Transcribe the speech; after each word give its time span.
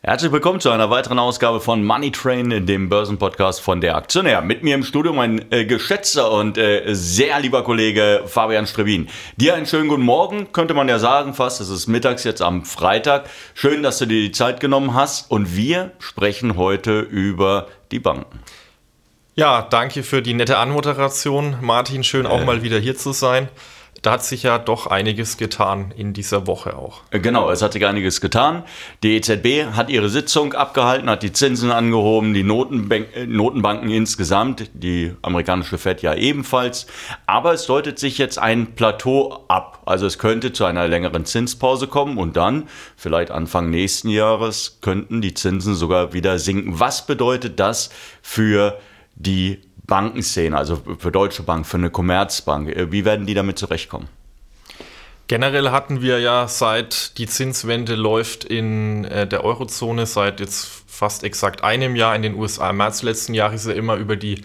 Herzlich 0.00 0.30
willkommen 0.30 0.60
zu 0.60 0.70
einer 0.70 0.90
weiteren 0.90 1.18
Ausgabe 1.18 1.60
von 1.60 1.82
Money 1.82 2.12
Train, 2.12 2.66
dem 2.66 2.88
Börsenpodcast 2.88 3.60
von 3.60 3.80
der 3.80 3.96
Aktionär. 3.96 4.42
Mit 4.42 4.62
mir 4.62 4.76
im 4.76 4.84
Studio 4.84 5.12
mein 5.12 5.50
äh, 5.50 5.64
geschätzter 5.64 6.30
und 6.30 6.56
äh, 6.56 6.94
sehr 6.94 7.40
lieber 7.40 7.64
Kollege 7.64 8.22
Fabian 8.26 8.68
Strebin. 8.68 9.08
Dir 9.38 9.56
einen 9.56 9.66
schönen 9.66 9.88
guten 9.88 10.04
Morgen, 10.04 10.52
könnte 10.52 10.72
man 10.72 10.88
ja 10.88 11.00
sagen 11.00 11.34
fast. 11.34 11.60
Es 11.60 11.68
ist 11.68 11.88
mittags 11.88 12.22
jetzt 12.22 12.42
am 12.42 12.64
Freitag. 12.64 13.28
Schön, 13.54 13.82
dass 13.82 13.98
du 13.98 14.06
dir 14.06 14.20
die 14.20 14.30
Zeit 14.30 14.60
genommen 14.60 14.94
hast. 14.94 15.32
Und 15.32 15.56
wir 15.56 15.90
sprechen 15.98 16.56
heute 16.56 17.00
über 17.00 17.66
die 17.90 17.98
Banken. 17.98 18.38
Ja, 19.34 19.62
danke 19.62 20.04
für 20.04 20.22
die 20.22 20.32
nette 20.32 20.58
Anmoderation. 20.58 21.56
Martin, 21.60 22.04
schön 22.04 22.24
auch 22.24 22.42
äh. 22.42 22.44
mal 22.44 22.62
wieder 22.62 22.78
hier 22.78 22.96
zu 22.96 23.10
sein 23.10 23.48
da 24.02 24.12
hat 24.12 24.24
sich 24.24 24.44
ja 24.44 24.58
doch 24.58 24.86
einiges 24.86 25.36
getan 25.36 25.92
in 25.96 26.12
dieser 26.12 26.46
Woche 26.46 26.76
auch. 26.76 27.02
Äh, 27.10 27.20
genau, 27.20 27.50
es 27.50 27.62
hat 27.62 27.72
sich 27.72 27.84
einiges 27.84 28.20
getan. 28.20 28.62
Die 29.02 29.16
EZB 29.16 29.74
hat 29.74 29.90
ihre 29.90 30.08
Sitzung 30.08 30.52
abgehalten, 30.52 31.10
hat 31.10 31.22
die 31.22 31.32
Zinsen 31.32 31.70
angehoben, 31.70 32.34
die 32.34 32.44
Notenbank 32.44 33.08
äh, 33.14 33.26
Notenbanken 33.26 33.90
insgesamt, 33.90 34.70
die 34.74 35.14
amerikanische 35.22 35.78
Fed 35.78 36.02
ja 36.02 36.14
ebenfalls. 36.14 36.86
Aber 37.26 37.52
es 37.52 37.66
deutet 37.66 37.98
sich 37.98 38.18
jetzt 38.18 38.38
ein 38.38 38.74
Plateau 38.74 39.44
ab. 39.48 39.82
Also 39.86 40.06
es 40.06 40.18
könnte 40.18 40.52
zu 40.52 40.64
einer 40.64 40.86
längeren 40.86 41.24
Zinspause 41.24 41.88
kommen 41.88 42.18
und 42.18 42.36
dann, 42.36 42.68
vielleicht 42.96 43.30
Anfang 43.30 43.70
nächsten 43.70 44.08
Jahres, 44.08 44.78
könnten 44.80 45.20
die 45.20 45.34
Zinsen 45.34 45.74
sogar 45.74 46.12
wieder 46.12 46.38
sinken. 46.38 46.78
Was 46.78 47.06
bedeutet 47.06 47.58
das 47.58 47.90
für 48.22 48.78
die 49.16 49.60
Bankenszene, 49.88 50.56
also 50.56 50.80
für 50.98 51.10
Deutsche 51.10 51.42
Bank, 51.42 51.66
für 51.66 51.78
eine 51.78 51.90
Commerzbank? 51.90 52.68
Äh, 52.68 52.92
wie 52.92 53.04
werden 53.04 53.26
die 53.26 53.34
damit 53.34 53.58
zurechtkommen? 53.58 54.08
Generell 55.26 55.70
hatten 55.70 56.00
wir 56.00 56.20
ja 56.20 56.46
seit 56.46 57.18
die 57.18 57.26
Zinswende 57.26 57.96
läuft 57.96 58.44
in 58.44 59.04
äh, 59.04 59.26
der 59.26 59.44
Eurozone 59.44 60.06
seit 60.06 60.40
jetzt 60.40 60.84
fast 60.86 61.24
exakt 61.24 61.64
einem 61.64 61.96
Jahr 61.96 62.14
in 62.14 62.22
den 62.22 62.34
USA. 62.34 62.70
Im 62.70 62.76
März 62.76 63.02
letzten 63.02 63.34
Jahres 63.34 63.66
ja 63.66 63.72
immer 63.72 63.96
über 63.96 64.16
die 64.16 64.42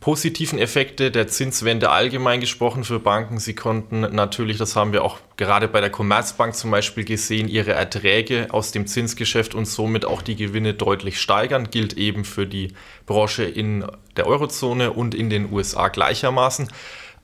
positiven 0.00 0.58
Effekte 0.58 1.10
der 1.10 1.28
Zinswende 1.28 1.90
allgemein 1.90 2.40
gesprochen 2.40 2.84
für 2.84 2.98
Banken. 2.98 3.38
Sie 3.38 3.54
konnten 3.54 4.00
natürlich, 4.00 4.56
das 4.56 4.74
haben 4.74 4.94
wir 4.94 5.04
auch 5.04 5.18
gerade 5.36 5.68
bei 5.68 5.82
der 5.82 5.90
Commerzbank 5.90 6.54
zum 6.54 6.70
Beispiel 6.70 7.04
gesehen, 7.04 7.48
ihre 7.48 7.72
Erträge 7.72 8.48
aus 8.50 8.72
dem 8.72 8.86
Zinsgeschäft 8.86 9.54
und 9.54 9.66
somit 9.66 10.06
auch 10.06 10.22
die 10.22 10.36
Gewinne 10.36 10.72
deutlich 10.72 11.20
steigern. 11.20 11.70
Gilt 11.70 11.92
eben 11.94 12.24
für 12.24 12.46
die 12.46 12.72
Branche 13.04 13.44
in 13.44 13.84
der 14.16 14.26
Eurozone 14.26 14.90
und 14.92 15.14
in 15.14 15.28
den 15.28 15.52
USA 15.52 15.88
gleichermaßen. 15.88 16.68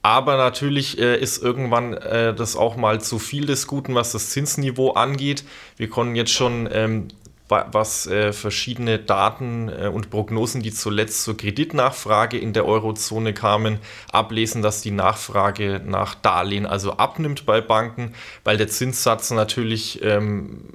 Aber 0.02 0.36
natürlich 0.36 0.98
äh, 0.98 1.18
ist 1.18 1.42
irgendwann 1.42 1.94
äh, 1.94 2.34
das 2.34 2.56
auch 2.56 2.76
mal 2.76 3.00
zu 3.00 3.18
viel 3.18 3.46
des 3.46 3.66
Guten, 3.66 3.94
was 3.94 4.12
das 4.12 4.30
Zinsniveau 4.30 4.92
angeht. 4.92 5.44
Wir 5.78 5.88
konnten 5.88 6.14
jetzt 6.14 6.30
schon 6.30 6.68
ähm, 6.70 7.08
was 7.48 8.06
äh, 8.06 8.32
verschiedene 8.32 8.98
Daten 8.98 9.68
äh, 9.68 9.88
und 9.88 10.10
Prognosen, 10.10 10.62
die 10.62 10.72
zuletzt 10.72 11.22
zur 11.22 11.36
Kreditnachfrage 11.36 12.38
in 12.38 12.52
der 12.52 12.66
Eurozone 12.66 13.34
kamen, 13.34 13.78
ablesen, 14.10 14.62
dass 14.62 14.82
die 14.82 14.90
Nachfrage 14.90 15.80
nach 15.84 16.14
Darlehen 16.14 16.66
also 16.66 16.92
abnimmt 16.96 17.46
bei 17.46 17.60
Banken, 17.60 18.14
weil 18.44 18.56
der 18.56 18.68
Zinssatz 18.68 19.30
natürlich 19.30 20.02
ähm, 20.02 20.72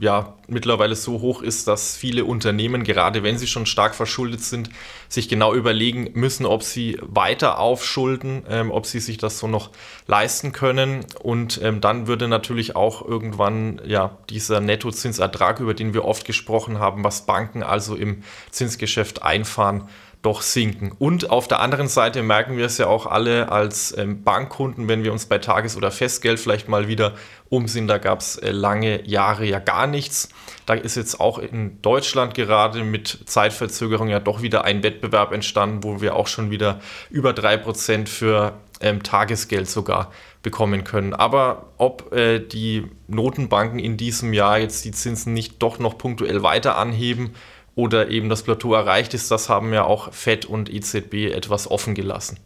ja 0.00 0.34
mittlerweile 0.46 0.94
so 0.94 1.20
hoch 1.20 1.42
ist, 1.42 1.68
dass 1.68 1.96
viele 1.96 2.24
Unternehmen, 2.24 2.84
gerade 2.84 3.22
wenn 3.22 3.38
sie 3.38 3.46
schon 3.46 3.66
stark 3.66 3.94
verschuldet 3.94 4.40
sind, 4.42 4.70
sich 5.08 5.28
genau 5.28 5.54
überlegen 5.54 6.10
müssen, 6.14 6.46
ob 6.46 6.62
sie 6.62 6.98
weiter 7.02 7.58
aufschulden, 7.58 8.44
ähm, 8.48 8.70
ob 8.70 8.86
sie 8.86 9.00
sich 9.00 9.18
das 9.18 9.38
so 9.38 9.48
noch 9.48 9.70
leisten 10.06 10.52
können. 10.52 11.04
Und 11.22 11.60
ähm, 11.62 11.80
dann 11.80 12.06
würde 12.06 12.28
natürlich 12.28 12.76
auch 12.76 13.06
irgendwann 13.06 13.80
ja 13.84 14.18
dieser 14.30 14.60
Nettozinsertrag, 14.60 15.60
über 15.60 15.74
den 15.74 15.94
wir 15.94 16.04
oft 16.04 16.24
gesprochen 16.24 16.78
haben, 16.78 17.04
was 17.04 17.26
Banken 17.26 17.62
also 17.62 17.96
im 17.96 18.22
Zinsgeschäft 18.50 19.22
einfahren, 19.22 19.88
doch 20.22 20.42
sinken. 20.42 20.92
Und 20.98 21.30
auf 21.30 21.46
der 21.46 21.60
anderen 21.60 21.88
Seite 21.88 22.22
merken 22.22 22.56
wir 22.56 22.66
es 22.66 22.78
ja 22.78 22.88
auch 22.88 23.06
alle 23.06 23.52
als 23.52 23.96
ähm, 23.96 24.24
Bankkunden, 24.24 24.88
wenn 24.88 25.04
wir 25.04 25.12
uns 25.12 25.26
bei 25.26 25.38
Tages- 25.38 25.76
oder 25.76 25.90
Festgeld 25.90 26.40
vielleicht 26.40 26.68
mal 26.68 26.88
wieder 26.88 27.14
umsehen. 27.48 27.86
Da 27.86 27.98
gab 27.98 28.20
es 28.20 28.36
äh, 28.36 28.50
lange 28.50 29.06
Jahre 29.06 29.44
ja 29.44 29.60
gar 29.60 29.86
nichts. 29.86 30.28
Da 30.66 30.74
ist 30.74 30.96
jetzt 30.96 31.20
auch 31.20 31.38
in 31.38 31.80
Deutschland 31.82 32.34
gerade 32.34 32.82
mit 32.82 33.20
Zeitverzögerung 33.26 34.08
ja 34.08 34.18
doch 34.18 34.42
wieder 34.42 34.64
ein 34.64 34.82
Wettbewerb 34.82 35.32
entstanden, 35.32 35.84
wo 35.84 36.00
wir 36.00 36.16
auch 36.16 36.26
schon 36.26 36.50
wieder 36.50 36.80
über 37.10 37.30
3% 37.30 38.08
für 38.08 38.54
ähm, 38.80 39.02
Tagesgeld 39.02 39.68
sogar 39.68 40.10
bekommen 40.42 40.84
können. 40.84 41.14
Aber 41.14 41.66
ob 41.78 42.12
äh, 42.12 42.40
die 42.40 42.86
Notenbanken 43.06 43.78
in 43.78 43.96
diesem 43.96 44.32
Jahr 44.32 44.58
jetzt 44.58 44.84
die 44.84 44.92
Zinsen 44.92 45.32
nicht 45.32 45.62
doch 45.62 45.78
noch 45.78 45.98
punktuell 45.98 46.42
weiter 46.42 46.76
anheben, 46.76 47.34
oder 47.78 48.10
eben 48.10 48.28
das 48.28 48.42
Plateau 48.42 48.74
erreicht 48.74 49.14
ist, 49.14 49.30
das 49.30 49.48
haben 49.48 49.72
ja 49.72 49.84
auch 49.84 50.12
FED 50.12 50.46
und 50.46 50.68
EZB 50.68 51.32
etwas 51.32 51.70
offen 51.70 51.94
gelassen. 51.94 52.40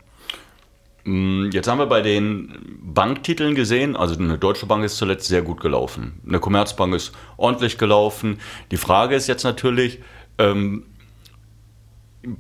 Mm, 1.05 1.49
jetzt 1.53 1.69
haben 1.69 1.79
wir 1.79 1.87
bei 1.87 2.03
den 2.03 2.79
Banktiteln 2.83 3.55
gesehen, 3.55 3.97
also 3.97 4.15
eine 4.15 4.37
Deutsche 4.37 4.67
Bank 4.67 4.85
ist 4.85 4.99
zuletzt 4.99 5.27
sehr 5.29 5.41
gut 5.41 5.63
gelaufen. 5.63 6.21
Eine 6.29 6.39
Commerzbank 6.39 6.95
ist 6.95 7.13
ordentlich 7.39 7.79
gelaufen. 7.79 8.41
Die 8.71 8.77
Frage 8.77 9.15
ist 9.15 9.27
jetzt 9.27 9.43
natürlich, 9.43 10.01
ähm, 10.37 10.85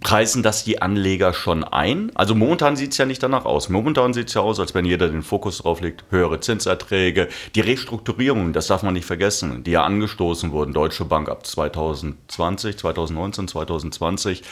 preisen 0.01 0.43
das 0.43 0.65
die 0.65 0.81
Anleger 0.81 1.33
schon 1.33 1.65
ein? 1.65 2.11
Also 2.15 2.35
momentan 2.35 2.77
sieht 2.77 2.93
es 2.93 2.99
ja 2.99 3.07
nicht 3.07 3.23
danach 3.23 3.45
aus. 3.45 3.69
Momentan 3.69 4.15
sieht 4.15 4.29
es 4.29 4.35
ja 4.35 4.41
aus, 4.41 4.61
als 4.61 4.75
wenn 4.75 4.85
jeder 4.85 5.09
den 5.09 5.23
Fokus 5.23 5.59
drauf 5.59 5.81
legt, 5.81 6.05
höhere 6.11 6.41
Zinserträge, 6.41 7.29
die 7.55 7.61
Restrukturierungen, 7.61 8.53
das 8.53 8.69
darf 8.69 8.83
man 8.83 8.95
nicht 8.95 9.07
vergessen, 9.07 9.65
die 9.65 9.73
ja 9.73 9.85
angestoßen 9.85 10.53
wurden, 10.53 10.73
Deutsche 10.73 11.05
Bank 11.05 11.29
ab 11.29 11.47
2020, 11.47 12.79
2019, 12.79 13.49
2020, 13.49 14.43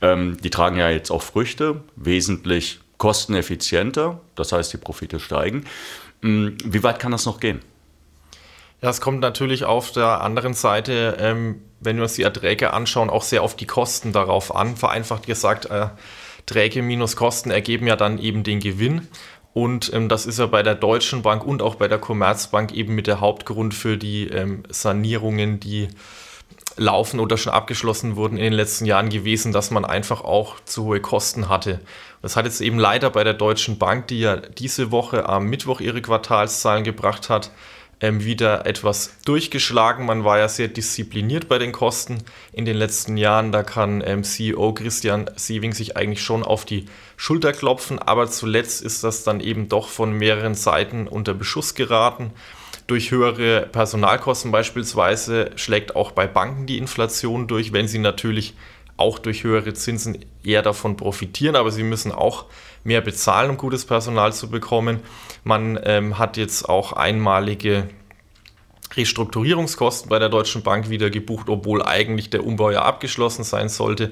ähm, 0.00 0.36
die 0.42 0.50
tragen 0.50 0.78
ja 0.78 0.90
jetzt 0.90 1.10
auch 1.10 1.22
Früchte, 1.22 1.82
wesentlich 1.96 2.80
kosteneffizienter, 2.96 4.20
das 4.34 4.52
heißt, 4.52 4.72
die 4.72 4.78
Profite 4.78 5.20
steigen. 5.20 5.64
Hm, 6.22 6.56
wie 6.64 6.82
weit 6.82 6.98
kann 6.98 7.12
das 7.12 7.26
noch 7.26 7.40
gehen? 7.40 7.60
Ja, 8.80 8.90
es 8.90 9.00
kommt 9.00 9.20
natürlich 9.20 9.64
auf 9.64 9.90
der 9.90 10.20
anderen 10.20 10.54
Seite, 10.54 11.16
ähm, 11.20 11.62
wenn 11.80 11.96
wir 11.96 12.04
uns 12.04 12.14
die 12.14 12.22
Erträge 12.22 12.72
anschauen, 12.72 13.10
auch 13.10 13.22
sehr 13.24 13.42
auf 13.42 13.56
die 13.56 13.66
Kosten 13.66 14.12
darauf 14.12 14.54
an. 14.54 14.76
Vereinfacht 14.76 15.26
gesagt, 15.26 15.66
Erträge 15.66 16.82
minus 16.82 17.16
Kosten 17.16 17.50
ergeben 17.50 17.88
ja 17.88 17.96
dann 17.96 18.18
eben 18.18 18.44
den 18.44 18.60
Gewinn. 18.60 19.08
Und 19.52 19.92
ähm, 19.92 20.08
das 20.08 20.26
ist 20.26 20.38
ja 20.38 20.46
bei 20.46 20.62
der 20.62 20.76
Deutschen 20.76 21.22
Bank 21.22 21.44
und 21.44 21.62
auch 21.62 21.74
bei 21.74 21.88
der 21.88 21.98
Commerzbank 21.98 22.72
eben 22.72 22.94
mit 22.94 23.08
der 23.08 23.20
Hauptgrund 23.20 23.74
für 23.74 23.96
die 23.96 24.28
ähm, 24.28 24.62
Sanierungen, 24.68 25.58
die 25.58 25.88
laufen 26.76 27.18
oder 27.18 27.36
schon 27.36 27.52
abgeschlossen 27.52 28.14
wurden 28.14 28.36
in 28.36 28.44
den 28.44 28.52
letzten 28.52 28.84
Jahren 28.84 29.08
gewesen, 29.08 29.52
dass 29.52 29.72
man 29.72 29.84
einfach 29.84 30.22
auch 30.22 30.60
zu 30.64 30.84
hohe 30.84 31.00
Kosten 31.00 31.48
hatte. 31.48 31.80
Das 32.22 32.36
hat 32.36 32.44
jetzt 32.44 32.60
eben 32.60 32.78
leider 32.78 33.10
bei 33.10 33.24
der 33.24 33.34
Deutschen 33.34 33.78
Bank, 33.78 34.06
die 34.06 34.20
ja 34.20 34.36
diese 34.36 34.92
Woche 34.92 35.28
am 35.28 35.46
Mittwoch 35.46 35.80
ihre 35.80 36.00
Quartalszahlen 36.00 36.84
gebracht 36.84 37.28
hat, 37.28 37.50
ähm, 38.00 38.24
wieder 38.24 38.66
etwas 38.66 39.16
durchgeschlagen. 39.24 40.06
Man 40.06 40.24
war 40.24 40.38
ja 40.38 40.48
sehr 40.48 40.68
diszipliniert 40.68 41.48
bei 41.48 41.58
den 41.58 41.72
Kosten 41.72 42.18
in 42.52 42.64
den 42.64 42.76
letzten 42.76 43.16
Jahren. 43.16 43.52
Da 43.52 43.62
kann 43.62 44.02
ähm, 44.04 44.24
CEO 44.24 44.72
Christian 44.72 45.30
Sieving 45.36 45.72
sich 45.72 45.96
eigentlich 45.96 46.22
schon 46.22 46.42
auf 46.42 46.64
die 46.64 46.86
Schulter 47.16 47.52
klopfen. 47.52 47.98
Aber 47.98 48.30
zuletzt 48.30 48.82
ist 48.82 49.04
das 49.04 49.24
dann 49.24 49.40
eben 49.40 49.68
doch 49.68 49.88
von 49.88 50.12
mehreren 50.12 50.54
Seiten 50.54 51.08
unter 51.08 51.34
Beschuss 51.34 51.74
geraten. 51.74 52.32
Durch 52.86 53.10
höhere 53.10 53.66
Personalkosten 53.66 54.50
beispielsweise 54.50 55.50
schlägt 55.56 55.94
auch 55.94 56.12
bei 56.12 56.26
Banken 56.26 56.66
die 56.66 56.78
Inflation 56.78 57.46
durch, 57.46 57.74
wenn 57.74 57.86
sie 57.86 57.98
natürlich 57.98 58.54
auch 58.98 59.18
durch 59.18 59.44
höhere 59.44 59.72
Zinsen 59.72 60.18
eher 60.44 60.60
davon 60.60 60.96
profitieren, 60.96 61.56
aber 61.56 61.70
sie 61.70 61.82
müssen 61.84 62.12
auch 62.12 62.44
mehr 62.84 63.00
bezahlen, 63.00 63.50
um 63.50 63.56
gutes 63.56 63.86
Personal 63.86 64.32
zu 64.32 64.50
bekommen. 64.50 65.00
Man 65.44 65.78
ähm, 65.84 66.18
hat 66.18 66.36
jetzt 66.36 66.68
auch 66.68 66.92
einmalige 66.92 67.88
Restrukturierungskosten 68.94 70.08
bei 70.08 70.18
der 70.18 70.28
Deutschen 70.28 70.62
Bank 70.62 70.90
wieder 70.90 71.10
gebucht, 71.10 71.48
obwohl 71.48 71.82
eigentlich 71.82 72.30
der 72.30 72.44
Umbau 72.44 72.70
ja 72.70 72.82
abgeschlossen 72.82 73.44
sein 73.44 73.68
sollte. 73.68 74.10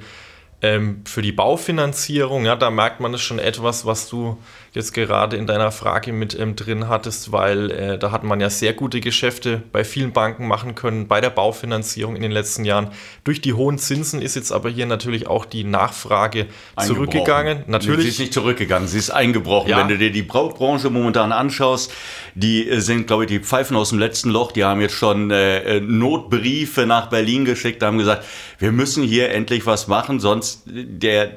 Ähm, 0.62 1.02
für 1.04 1.20
die 1.20 1.32
Baufinanzierung, 1.32 2.46
ja, 2.46 2.56
da 2.56 2.70
merkt 2.70 3.00
man 3.00 3.12
es 3.12 3.20
schon 3.20 3.38
etwas, 3.38 3.84
was 3.84 4.08
du 4.08 4.38
jetzt 4.72 4.94
gerade 4.94 5.36
in 5.36 5.46
deiner 5.46 5.70
Frage 5.70 6.12
mit 6.12 6.38
ähm, 6.38 6.56
drin 6.56 6.88
hattest, 6.88 7.30
weil 7.30 7.70
äh, 7.70 7.98
da 7.98 8.10
hat 8.10 8.24
man 8.24 8.40
ja 8.40 8.48
sehr 8.48 8.72
gute 8.72 9.00
Geschäfte 9.00 9.62
bei 9.72 9.84
vielen 9.84 10.12
Banken 10.12 10.48
machen 10.48 10.74
können 10.74 11.08
bei 11.08 11.20
der 11.20 11.28
Baufinanzierung 11.28 12.16
in 12.16 12.22
den 12.22 12.30
letzten 12.30 12.64
Jahren. 12.64 12.88
Durch 13.24 13.42
die 13.42 13.52
hohen 13.52 13.78
Zinsen 13.78 14.22
ist 14.22 14.34
jetzt 14.34 14.50
aber 14.50 14.70
hier 14.70 14.86
natürlich 14.86 15.26
auch 15.26 15.44
die 15.44 15.64
Nachfrage 15.64 16.46
zurückgegangen. 16.78 17.64
Natürlich. 17.66 18.04
Sie 18.04 18.08
ist 18.08 18.18
nicht 18.18 18.32
zurückgegangen, 18.34 18.88
sie 18.88 18.98
ist 18.98 19.10
eingebrochen. 19.10 19.70
Ja. 19.70 19.78
Wenn 19.78 19.88
du 19.88 19.98
dir 19.98 20.10
die 20.10 20.22
Baubranche 20.22 20.88
momentan 20.88 21.32
anschaust, 21.32 21.92
die 22.34 22.68
äh, 22.68 22.80
sind, 22.80 23.06
glaube 23.08 23.24
ich, 23.24 23.28
die 23.28 23.40
Pfeifen 23.40 23.76
aus 23.76 23.90
dem 23.90 23.98
letzten 23.98 24.30
Loch, 24.30 24.52
die 24.52 24.64
haben 24.64 24.80
jetzt 24.80 24.94
schon 24.94 25.30
äh, 25.30 25.76
äh 25.76 25.80
Notbriefe 25.80 26.86
nach 26.86 27.08
Berlin 27.08 27.44
geschickt, 27.44 27.82
haben 27.82 27.98
gesagt, 27.98 28.24
wir 28.58 28.72
müssen 28.72 29.02
hier 29.02 29.30
endlich 29.30 29.66
was 29.66 29.86
machen, 29.86 30.20
sonst 30.20 30.45
der, 30.66 31.32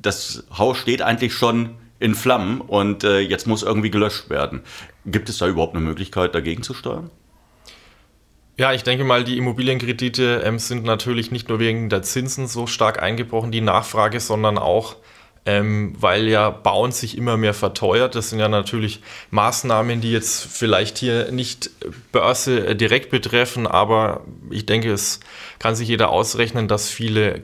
das 0.00 0.44
Haus 0.56 0.78
steht 0.78 1.02
eigentlich 1.02 1.34
schon 1.34 1.76
in 1.98 2.14
Flammen 2.14 2.60
und 2.60 3.04
äh, 3.04 3.20
jetzt 3.20 3.46
muss 3.46 3.62
irgendwie 3.62 3.90
gelöscht 3.90 4.30
werden. 4.30 4.62
Gibt 5.04 5.28
es 5.28 5.38
da 5.38 5.46
überhaupt 5.46 5.74
eine 5.74 5.84
Möglichkeit, 5.84 6.34
dagegen 6.34 6.62
zu 6.62 6.74
steuern? 6.74 7.10
Ja, 8.56 8.72
ich 8.72 8.82
denke 8.82 9.04
mal, 9.04 9.24
die 9.24 9.38
Immobilienkredite 9.38 10.42
ähm, 10.44 10.58
sind 10.58 10.84
natürlich 10.84 11.30
nicht 11.30 11.48
nur 11.48 11.58
wegen 11.58 11.88
der 11.88 12.02
Zinsen 12.02 12.46
so 12.46 12.66
stark 12.66 13.02
eingebrochen, 13.02 13.52
die 13.52 13.62
Nachfrage, 13.62 14.20
sondern 14.20 14.58
auch 14.58 14.96
ähm, 15.46 15.94
weil 15.98 16.28
ja 16.28 16.50
Bauen 16.50 16.92
sich 16.92 17.16
immer 17.16 17.36
mehr 17.36 17.54
verteuert. 17.54 18.14
Das 18.14 18.30
sind 18.30 18.40
ja 18.40 18.48
natürlich 18.48 19.00
Maßnahmen, 19.30 20.00
die 20.00 20.12
jetzt 20.12 20.44
vielleicht 20.44 20.98
hier 20.98 21.32
nicht 21.32 21.70
Börse 22.12 22.66
äh, 22.66 22.76
direkt 22.76 23.10
betreffen, 23.10 23.66
aber 23.66 24.24
ich 24.50 24.66
denke, 24.66 24.92
es 24.92 25.20
kann 25.58 25.74
sich 25.74 25.88
jeder 25.88 26.10
ausrechnen, 26.10 26.68
dass 26.68 26.90
viele 26.90 27.40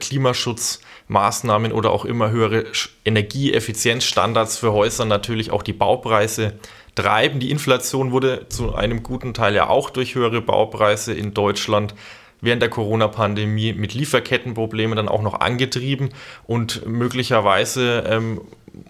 Klimaschutzmaßnahmen 1.07 1.71
oder 1.71 1.91
auch 1.91 2.05
immer 2.05 2.31
höhere 2.31 2.65
Energieeffizienzstandards 3.05 4.57
für 4.57 4.73
Häuser 4.73 5.05
natürlich 5.05 5.51
auch 5.51 5.63
die 5.63 5.73
Baupreise 5.73 6.53
treiben. 6.95 7.39
Die 7.39 7.51
Inflation 7.51 8.11
wurde 8.11 8.47
zu 8.49 8.75
einem 8.75 9.03
guten 9.03 9.33
Teil 9.33 9.55
ja 9.55 9.69
auch 9.69 9.89
durch 9.89 10.15
höhere 10.15 10.41
Baupreise 10.41 11.13
in 11.13 11.33
Deutschland 11.33 11.95
während 12.39 12.61
der 12.61 12.69
Corona-Pandemie 12.69 13.73
mit 13.73 13.95
Lieferkettenproblemen 13.95 14.95
dann 14.95 15.09
auch 15.09 15.23
noch 15.23 15.39
angetrieben 15.39 16.09
und 16.45 16.85
möglicherweise 16.85 18.03
ähm, 18.07 18.41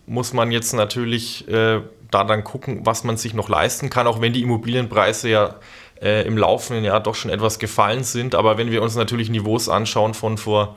muss 0.05 0.33
man 0.33 0.51
jetzt 0.51 0.73
natürlich 0.73 1.47
äh, 1.47 1.79
da 2.11 2.23
dann 2.25 2.43
gucken, 2.43 2.81
was 2.85 3.05
man 3.05 3.15
sich 3.15 3.33
noch 3.33 3.47
leisten 3.47 3.89
kann, 3.89 4.05
auch 4.05 4.19
wenn 4.19 4.33
die 4.33 4.41
Immobilienpreise 4.41 5.29
ja 5.29 5.55
äh, 6.01 6.27
im 6.27 6.37
laufenden 6.37 6.83
Jahr 6.83 6.99
doch 6.99 7.15
schon 7.15 7.31
etwas 7.31 7.57
gefallen 7.57 8.03
sind. 8.03 8.35
Aber 8.35 8.57
wenn 8.57 8.69
wir 8.69 8.81
uns 8.81 8.95
natürlich 8.95 9.29
Niveaus 9.29 9.69
anschauen 9.69 10.13
von 10.13 10.37
vor 10.37 10.75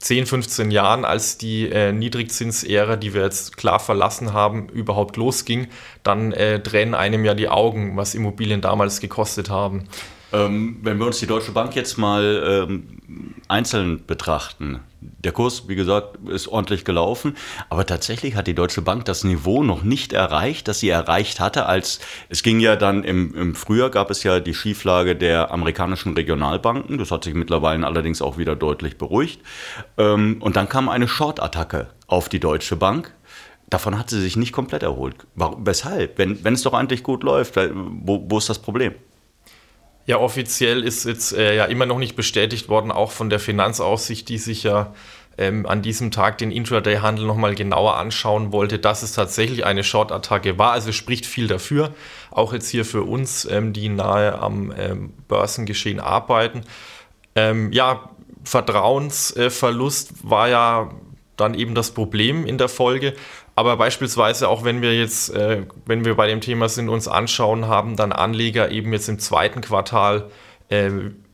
10, 0.00 0.26
15 0.26 0.70
Jahren, 0.70 1.04
als 1.04 1.36
die 1.36 1.68
äh, 1.68 1.92
Niedrigzinsära, 1.92 2.96
die 2.96 3.12
wir 3.12 3.22
jetzt 3.22 3.58
klar 3.58 3.78
verlassen 3.78 4.32
haben, 4.32 4.68
überhaupt 4.70 5.18
losging, 5.18 5.68
dann 6.02 6.32
äh, 6.32 6.62
tränen 6.62 6.94
einem 6.94 7.24
ja 7.24 7.34
die 7.34 7.50
Augen, 7.50 7.96
was 7.96 8.14
Immobilien 8.14 8.62
damals 8.62 9.00
gekostet 9.00 9.50
haben. 9.50 9.84
Ähm, 10.32 10.78
wenn 10.82 10.98
wir 10.98 11.06
uns 11.06 11.18
die 11.18 11.26
Deutsche 11.26 11.52
Bank 11.52 11.74
jetzt 11.74 11.98
mal 11.98 12.66
ähm, 12.68 13.00
einzeln 13.48 14.04
betrachten, 14.06 14.80
der 15.00 15.32
Kurs, 15.32 15.68
wie 15.68 15.74
gesagt, 15.74 16.18
ist 16.28 16.46
ordentlich 16.46 16.84
gelaufen, 16.84 17.36
aber 17.68 17.84
tatsächlich 17.84 18.36
hat 18.36 18.46
die 18.46 18.54
Deutsche 18.54 18.82
Bank 18.82 19.04
das 19.06 19.24
Niveau 19.24 19.62
noch 19.62 19.82
nicht 19.82 20.12
erreicht, 20.12 20.68
das 20.68 20.80
sie 20.80 20.88
erreicht 20.88 21.40
hatte, 21.40 21.66
als 21.66 22.00
es 22.28 22.42
ging 22.42 22.60
ja 22.60 22.76
dann 22.76 23.02
im, 23.02 23.34
im 23.34 23.54
Frühjahr 23.54 23.90
gab 23.90 24.10
es 24.10 24.22
ja 24.22 24.40
die 24.40 24.54
Schieflage 24.54 25.16
der 25.16 25.50
amerikanischen 25.50 26.14
Regionalbanken, 26.14 26.98
das 26.98 27.10
hat 27.10 27.24
sich 27.24 27.34
mittlerweile 27.34 27.86
allerdings 27.86 28.22
auch 28.22 28.38
wieder 28.38 28.54
deutlich 28.54 28.98
beruhigt, 28.98 29.40
ähm, 29.98 30.36
und 30.40 30.56
dann 30.56 30.68
kam 30.68 30.88
eine 30.88 31.08
Short-Attacke 31.08 31.88
auf 32.06 32.28
die 32.28 32.40
Deutsche 32.40 32.76
Bank, 32.76 33.14
Davon 33.70 33.96
hat 33.96 34.10
sie 34.10 34.20
sich 34.20 34.36
nicht 34.36 34.52
komplett 34.52 34.82
erholt. 34.82 35.14
Warum, 35.36 35.64
weshalb? 35.64 36.18
Wenn, 36.18 36.42
wenn 36.42 36.54
es 36.54 36.62
doch 36.62 36.74
eigentlich 36.74 37.04
gut 37.04 37.22
läuft, 37.22 37.54
wo, 37.56 38.26
wo 38.28 38.38
ist 38.38 38.48
das 38.48 38.58
Problem? 38.58 38.94
Ja, 40.10 40.18
offiziell 40.18 40.82
ist 40.82 41.04
jetzt 41.04 41.32
äh, 41.32 41.54
ja 41.54 41.66
immer 41.66 41.86
noch 41.86 42.00
nicht 42.00 42.16
bestätigt 42.16 42.68
worden, 42.68 42.90
auch 42.90 43.12
von 43.12 43.30
der 43.30 43.38
Finanzaussicht, 43.38 44.28
die 44.28 44.38
sich 44.38 44.64
ja 44.64 44.92
ähm, 45.38 45.66
an 45.66 45.82
diesem 45.82 46.10
Tag 46.10 46.38
den 46.38 46.50
Intraday-Handel 46.50 47.24
nochmal 47.24 47.54
genauer 47.54 47.96
anschauen 47.96 48.50
wollte, 48.50 48.80
dass 48.80 49.04
es 49.04 49.12
tatsächlich 49.12 49.64
eine 49.64 49.84
Short-Attacke 49.84 50.58
war. 50.58 50.72
Also 50.72 50.90
spricht 50.90 51.26
viel 51.26 51.46
dafür, 51.46 51.94
auch 52.32 52.52
jetzt 52.52 52.68
hier 52.70 52.84
für 52.84 53.04
uns, 53.04 53.44
ähm, 53.44 53.72
die 53.72 53.88
nahe 53.88 54.36
am 54.36 54.74
ähm, 54.76 55.12
Börsengeschehen 55.28 56.00
arbeiten. 56.00 56.62
Ähm, 57.36 57.70
ja, 57.70 58.10
Vertrauensverlust 58.42 60.28
war 60.28 60.48
ja 60.48 60.90
dann 61.40 61.54
eben 61.54 61.74
das 61.74 61.92
Problem 61.92 62.46
in 62.46 62.58
der 62.58 62.68
Folge. 62.68 63.14
Aber 63.54 63.76
beispielsweise 63.76 64.48
auch 64.48 64.64
wenn 64.64 64.82
wir 64.82 64.94
jetzt, 64.96 65.34
äh, 65.34 65.62
wenn 65.86 66.04
wir 66.04 66.14
bei 66.14 66.26
dem 66.26 66.40
Thema 66.40 66.68
sind, 66.68 66.88
uns 66.88 67.08
anschauen, 67.08 67.66
haben 67.66 67.96
dann 67.96 68.12
Anleger 68.12 68.70
eben 68.70 68.92
jetzt 68.92 69.08
im 69.08 69.18
zweiten 69.18 69.60
Quartal 69.60 70.30
äh, 70.68 70.90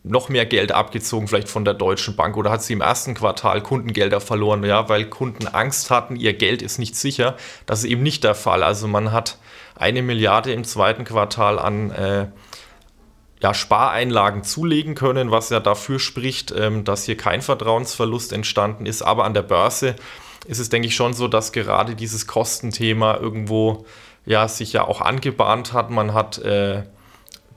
noch 0.06 0.28
mehr 0.28 0.46
Geld 0.46 0.72
abgezogen, 0.72 1.28
vielleicht 1.28 1.48
von 1.48 1.64
der 1.64 1.74
Deutschen 1.74 2.16
Bank 2.16 2.36
oder 2.36 2.50
hat 2.50 2.62
sie 2.62 2.72
im 2.72 2.80
ersten 2.80 3.14
Quartal 3.14 3.60
Kundengelder 3.60 4.20
verloren, 4.20 4.64
ja, 4.64 4.88
weil 4.88 5.06
Kunden 5.06 5.48
Angst 5.48 5.90
hatten, 5.90 6.16
ihr 6.16 6.32
Geld 6.32 6.62
ist 6.62 6.78
nicht 6.78 6.94
sicher. 6.96 7.36
Das 7.66 7.80
ist 7.80 7.90
eben 7.90 8.02
nicht 8.02 8.22
der 8.22 8.34
Fall. 8.34 8.62
Also 8.62 8.86
man 8.86 9.12
hat 9.12 9.38
eine 9.74 10.02
Milliarde 10.02 10.52
im 10.52 10.64
zweiten 10.64 11.04
Quartal 11.04 11.58
an 11.58 11.90
äh, 11.90 12.26
ja, 13.42 13.52
Spareinlagen 13.54 14.44
zulegen 14.44 14.94
können, 14.94 15.30
was 15.30 15.50
ja 15.50 15.60
dafür 15.60 15.98
spricht, 15.98 16.52
ähm, 16.56 16.84
dass 16.84 17.04
hier 17.04 17.16
kein 17.16 17.42
Vertrauensverlust 17.42 18.32
entstanden 18.32 18.86
ist. 18.86 19.02
Aber 19.02 19.24
an 19.24 19.34
der 19.34 19.42
Börse 19.42 19.96
ist 20.46 20.58
es, 20.58 20.68
denke 20.68 20.88
ich, 20.88 20.96
schon 20.96 21.12
so, 21.12 21.28
dass 21.28 21.52
gerade 21.52 21.94
dieses 21.94 22.26
Kostenthema 22.26 23.16
irgendwo 23.16 23.84
ja 24.24 24.48
sich 24.48 24.72
ja 24.72 24.84
auch 24.84 25.00
angebahnt 25.00 25.72
hat. 25.72 25.90
Man 25.90 26.14
hat 26.14 26.38
äh, 26.38 26.84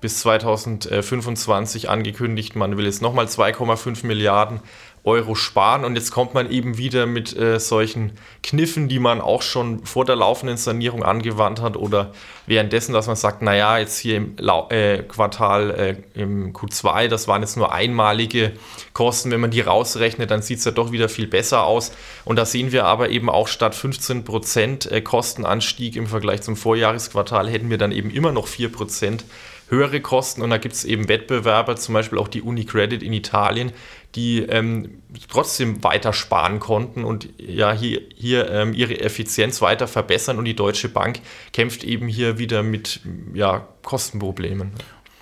bis 0.01 0.19
2025 0.22 1.90
angekündigt, 1.90 2.56
man 2.56 2.78
will 2.78 2.86
jetzt 2.86 3.01
nochmal 3.01 3.25
2,5 3.25 4.06
Milliarden 4.06 4.62
Euro 5.04 5.36
sparen. 5.36 5.86
Und 5.86 5.96
jetzt 5.96 6.12
kommt 6.12 6.34
man 6.34 6.51
eben 6.51 6.78
wieder 6.78 7.06
mit 7.06 7.36
äh, 7.36 7.60
solchen 7.60 8.12
Kniffen, 8.44 8.88
die 8.88 9.00
man 9.00 9.22
auch 9.22 9.42
schon 9.42 9.86
vor 9.86 10.06
der 10.06 10.16
laufenden 10.16 10.57
Sanierung 10.57 11.04
angewandt 11.04 11.62
hat 11.62 11.78
oder 11.78 12.12
währenddessen, 12.46 12.94
dass 12.94 13.07
man 13.07 13.16
sagt, 13.16 13.42
naja, 13.42 13.78
jetzt 13.78 13.98
hier 13.98 14.18
im 14.18 14.36
Lau 14.38 14.68
äh, 14.69 15.04
Quartal 15.04 15.72
äh, 15.72 16.19
im 16.19 16.54
Q2, 16.54 17.07
das 17.07 17.28
waren 17.28 17.42
jetzt 17.42 17.56
nur 17.56 17.72
einmalige 17.72 18.54
Kosten. 18.94 19.31
Wenn 19.31 19.42
man 19.42 19.52
die 19.52 19.62
rausrechnet, 19.62 20.31
dann 20.31 20.42
sieht 20.42 20.60
es 20.60 20.66
ja 20.66 20.72
doch 20.72 20.92
wieder 20.92 21.10
viel 21.10 21.28
besser 21.28 21.63
aus. 21.63 21.92
Und 22.25 22.36
da 22.36 22.45
sehen 22.45 22.72
wir 22.72 22.86
aber 22.86 23.10
eben 23.10 23.30
auch 23.30 23.48
statt 23.48 23.75
15 23.75 24.25
Prozent 24.25 24.92
äh, 24.92 25.02
Kostenanstieg 25.02 25.95
im 25.95 26.07
Vergleich 26.07 26.42
zum 26.42 26.56
Vorjahresquartal 26.56 27.50
hätten 27.50 27.69
wir 27.69 27.78
dann 27.78 27.92
eben 27.92 28.10
immer 28.10 28.31
noch 28.31 28.48
4 28.48 28.72
Prozent 28.72 29.24
höhere 29.69 30.01
Kosten 30.01 30.42
und 30.42 30.50
da 30.50 30.57
gibt 30.57 30.75
es 30.75 30.83
eben 30.83 31.07
Wettbewerber, 31.07 31.75
zum 31.75 31.94
Beispiel 31.94 32.18
auch 32.18 32.27
die 32.27 32.42
UniCredit 32.42 33.04
in 33.04 33.13
Italien, 33.13 33.71
die 34.16 34.39
ähm, 34.39 35.01
trotzdem 35.30 35.83
weiter 35.83 36.13
sparen 36.13 36.60
konnten 36.60 37.04
und 37.04 37.30
ja 37.38 37.71
hier, 37.71 38.01
hier 38.16 38.50
ähm, 38.50 38.74
ihre 38.74 39.00
Effizienz 39.00 39.62
weiter 39.62 39.88
verbessern 39.88 40.38
und 40.38 40.45
die 40.45 40.56
Deutsche 40.56 40.89
Bank 40.89 41.19
kämpft 41.54 41.83
eben 41.83 42.07
hier 42.07 42.40
wieder 42.40 42.64
mit 42.64 43.02
ja, 43.33 43.68
Kostenproblemen. 43.83 44.71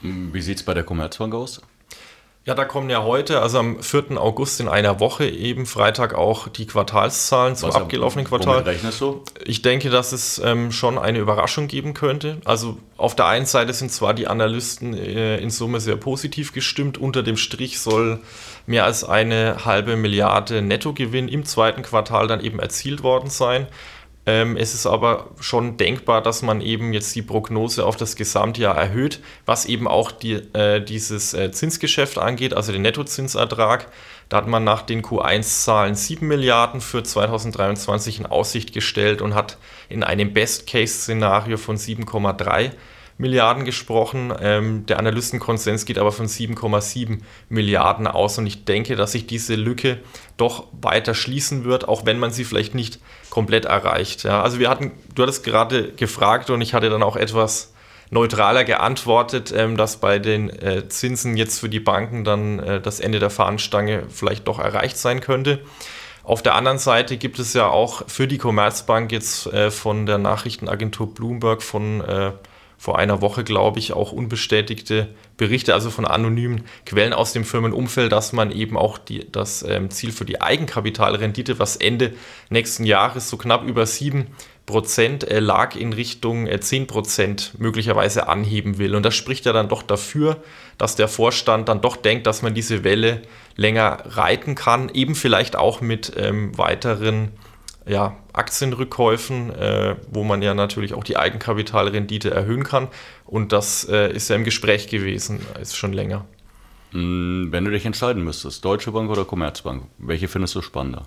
Wie 0.01 0.41
sieht 0.41 0.57
es 0.57 0.63
bei 0.63 0.73
der 0.73 0.83
Commerzbank 0.83 1.33
aus? 1.33 1.61
Ja, 2.47 2.55
da 2.55 2.63
kommen 2.63 2.89
ja 2.89 3.03
heute, 3.03 3.41
also 3.41 3.59
am 3.59 3.83
4. 3.83 4.11
August 4.11 4.61
in 4.61 4.69
einer 4.69 5.01
Woche, 5.01 5.27
eben 5.27 5.65
Freitag 5.65 6.13
auch 6.15 6.47
die 6.47 6.65
Quartalszahlen 6.65 7.57
zum 7.57 7.67
Was, 7.67 7.75
abgelaufenen 7.75 8.25
Quartal. 8.25 8.59
Rechnest 8.61 9.01
du? 9.01 9.21
Ich 9.43 9.63
denke, 9.63 9.89
dass 9.89 10.13
es 10.13 10.39
ähm, 10.41 10.71
schon 10.71 10.97
eine 10.97 11.19
Überraschung 11.19 11.67
geben 11.67 11.93
könnte. 11.93 12.37
Also 12.45 12.77
auf 12.95 13.17
der 13.17 13.25
einen 13.25 13.45
Seite 13.45 13.73
sind 13.73 13.91
zwar 13.91 14.13
die 14.13 14.27
Analysten 14.27 14.93
äh, 14.93 15.39
in 15.39 15.49
Summe 15.49 15.81
sehr 15.81 15.97
positiv 15.97 16.53
gestimmt, 16.53 16.97
unter 16.97 17.21
dem 17.21 17.35
Strich 17.35 17.81
soll 17.81 18.21
mehr 18.65 18.85
als 18.85 19.03
eine 19.03 19.65
halbe 19.65 19.97
Milliarde 19.97 20.61
Nettogewinn 20.61 21.27
im 21.27 21.43
zweiten 21.43 21.81
Quartal 21.81 22.27
dann 22.27 22.39
eben 22.39 22.59
erzielt 22.59 23.03
worden 23.03 23.29
sein. 23.29 23.67
Ähm, 24.27 24.57
es 24.57 24.73
ist 24.73 24.85
aber 24.85 25.29
schon 25.39 25.77
denkbar, 25.77 26.21
dass 26.21 26.41
man 26.41 26.59
eben 26.59 26.91
jetzt 26.91 27.15
die 27.15 27.21
Prognose 27.21 27.85
auf 27.85 27.95
das 27.95 28.17
Gesamtjahr 28.17 28.75
erhöht, 28.75 29.21
was 29.45 29.65
eben 29.65 29.87
auch 29.87 30.11
die, 30.11 30.33
äh, 30.53 30.81
dieses 30.83 31.33
äh, 31.33 31.49
Zinsgeschäft 31.53 32.17
angeht, 32.17 32.53
also 32.53 32.73
den 32.73 32.81
Nettozinsertrag. 32.81 33.87
Da 34.27 34.37
hat 34.37 34.47
man 34.47 34.65
nach 34.65 34.81
den 34.81 35.01
Q1-Zahlen 35.01 35.95
7 35.95 36.27
Milliarden 36.27 36.81
für 36.81 37.03
2023 37.03 38.19
in 38.19 38.25
Aussicht 38.25 38.73
gestellt 38.73 39.21
und 39.21 39.33
hat 39.33 39.57
in 39.87 40.03
einem 40.03 40.33
Best-Case-Szenario 40.33 41.55
von 41.55 41.77
7,3 41.77 42.71
Milliarden 43.17 43.65
gesprochen. 43.65 44.33
Ähm, 44.39 44.85
der 44.85 44.99
Analystenkonsens 44.99 45.85
geht 45.85 45.97
aber 45.97 46.11
von 46.11 46.27
7,7 46.27 47.19
Milliarden 47.49 48.07
aus 48.07 48.37
und 48.37 48.45
ich 48.45 48.65
denke, 48.65 48.95
dass 48.95 49.13
sich 49.13 49.27
diese 49.27 49.55
Lücke 49.55 49.99
doch 50.37 50.67
weiter 50.81 51.13
schließen 51.13 51.65
wird, 51.65 51.87
auch 51.87 52.05
wenn 52.05 52.19
man 52.19 52.31
sie 52.31 52.43
vielleicht 52.43 52.75
nicht 52.75 52.99
komplett 53.29 53.65
erreicht. 53.65 54.23
Ja, 54.23 54.41
also 54.41 54.59
wir 54.59 54.69
hatten, 54.69 54.91
du 55.15 55.23
hattest 55.23 55.43
gerade 55.43 55.91
gefragt 55.93 56.49
und 56.49 56.61
ich 56.61 56.73
hatte 56.73 56.89
dann 56.89 57.03
auch 57.03 57.15
etwas 57.15 57.73
neutraler 58.09 58.63
geantwortet, 58.63 59.53
ähm, 59.55 59.77
dass 59.77 59.97
bei 59.97 60.19
den 60.19 60.49
äh, 60.49 60.87
Zinsen 60.87 61.35
jetzt 61.37 61.59
für 61.59 61.69
die 61.69 61.79
Banken 61.79 62.23
dann 62.23 62.59
äh, 62.59 62.81
das 62.81 62.99
Ende 62.99 63.19
der 63.19 63.29
Fahnenstange 63.29 64.03
vielleicht 64.09 64.47
doch 64.47 64.59
erreicht 64.59 64.97
sein 64.97 65.21
könnte. 65.21 65.59
Auf 66.23 66.41
der 66.41 66.55
anderen 66.55 66.77
Seite 66.77 67.17
gibt 67.17 67.39
es 67.39 67.53
ja 67.53 67.67
auch 67.67 68.03
für 68.07 68.27
die 68.27 68.37
Commerzbank 68.37 69.11
jetzt 69.11 69.47
äh, 69.47 69.71
von 69.71 70.05
der 70.05 70.17
Nachrichtenagentur 70.17 71.13
Bloomberg 71.13 71.63
von 71.63 72.01
äh, 72.01 72.31
vor 72.77 72.99
einer 72.99 73.21
Woche, 73.21 73.43
glaube 73.43 73.79
ich, 73.79 73.93
auch 73.93 74.11
unbestätigte 74.11 75.09
Berichte, 75.35 75.73
also 75.73 75.89
von 75.89 76.05
anonymen 76.05 76.63
Quellen 76.85 77.13
aus 77.13 77.33
dem 77.33 77.43
Firmenumfeld, 77.43 78.11
dass 78.11 78.33
man 78.33 78.51
eben 78.51 78.77
auch 78.77 78.97
die, 78.97 79.29
das 79.31 79.63
ähm, 79.63 79.89
Ziel 79.89 80.11
für 80.11 80.25
die 80.25 80.41
Eigenkapitalrendite, 80.41 81.59
was 81.59 81.75
Ende 81.75 82.13
nächsten 82.49 82.83
Jahres 82.83 83.29
so 83.29 83.37
knapp 83.37 83.63
über 83.63 83.85
7 83.85 84.27
Prozent 84.67 85.23
äh, 85.23 85.39
lag, 85.39 85.75
in 85.75 85.93
Richtung 85.93 86.45
äh, 86.45 86.59
10 86.59 86.87
Prozent 86.87 87.53
möglicherweise 87.57 88.27
anheben 88.27 88.77
will. 88.77 88.95
Und 88.95 89.03
das 89.03 89.15
spricht 89.15 89.45
ja 89.45 89.53
dann 89.53 89.69
doch 89.69 89.81
dafür, 89.81 90.43
dass 90.77 90.95
der 90.95 91.07
Vorstand 91.07 91.69
dann 91.69 91.81
doch 91.81 91.95
denkt, 91.95 92.27
dass 92.27 92.41
man 92.41 92.53
diese 92.53 92.83
Welle 92.83 93.21
länger 93.55 94.03
reiten 94.05 94.55
kann, 94.55 94.89
eben 94.89 95.15
vielleicht 95.15 95.55
auch 95.55 95.81
mit 95.81 96.13
ähm, 96.17 96.55
weiteren 96.57 97.31
ja, 97.87 98.15
Aktienrückkäufen, 98.33 99.53
äh, 99.55 99.95
wo 100.11 100.23
man 100.23 100.41
ja 100.41 100.53
natürlich 100.53 100.93
auch 100.93 101.03
die 101.03 101.17
Eigenkapitalrendite 101.17 102.31
erhöhen 102.31 102.63
kann. 102.63 102.87
Und 103.25 103.51
das 103.51 103.87
äh, 103.89 104.11
ist 104.11 104.29
ja 104.29 104.35
im 104.35 104.43
Gespräch 104.43 104.87
gewesen, 104.87 105.39
ist 105.59 105.75
schon 105.75 105.93
länger. 105.93 106.25
Hm, 106.91 107.47
wenn 107.51 107.65
du 107.65 107.71
dich 107.71 107.85
entscheiden 107.85 108.23
müsstest, 108.23 108.63
Deutsche 108.63 108.91
Bank 108.91 109.09
oder 109.09 109.25
Commerzbank, 109.25 109.83
welche 109.97 110.27
findest 110.27 110.55
du 110.55 110.61
spannender? 110.61 111.03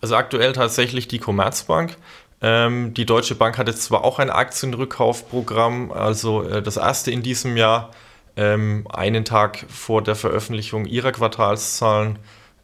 Also 0.00 0.16
aktuell 0.16 0.52
tatsächlich 0.52 1.08
die 1.08 1.18
Commerzbank. 1.18 1.96
Ähm, 2.40 2.94
die 2.94 3.04
Deutsche 3.04 3.34
Bank 3.34 3.58
hat 3.58 3.66
jetzt 3.66 3.82
zwar 3.82 4.04
auch 4.04 4.18
ein 4.18 4.30
Aktienrückkaufprogramm, 4.30 5.90
also 5.90 6.42
äh, 6.44 6.62
das 6.62 6.76
erste 6.76 7.10
in 7.10 7.22
diesem 7.22 7.56
Jahr, 7.56 7.90
ähm, 8.36 8.86
einen 8.88 9.24
Tag 9.24 9.66
vor 9.68 10.02
der 10.02 10.14
Veröffentlichung 10.14 10.84
ihrer 10.86 11.10
Quartalszahlen 11.10 12.18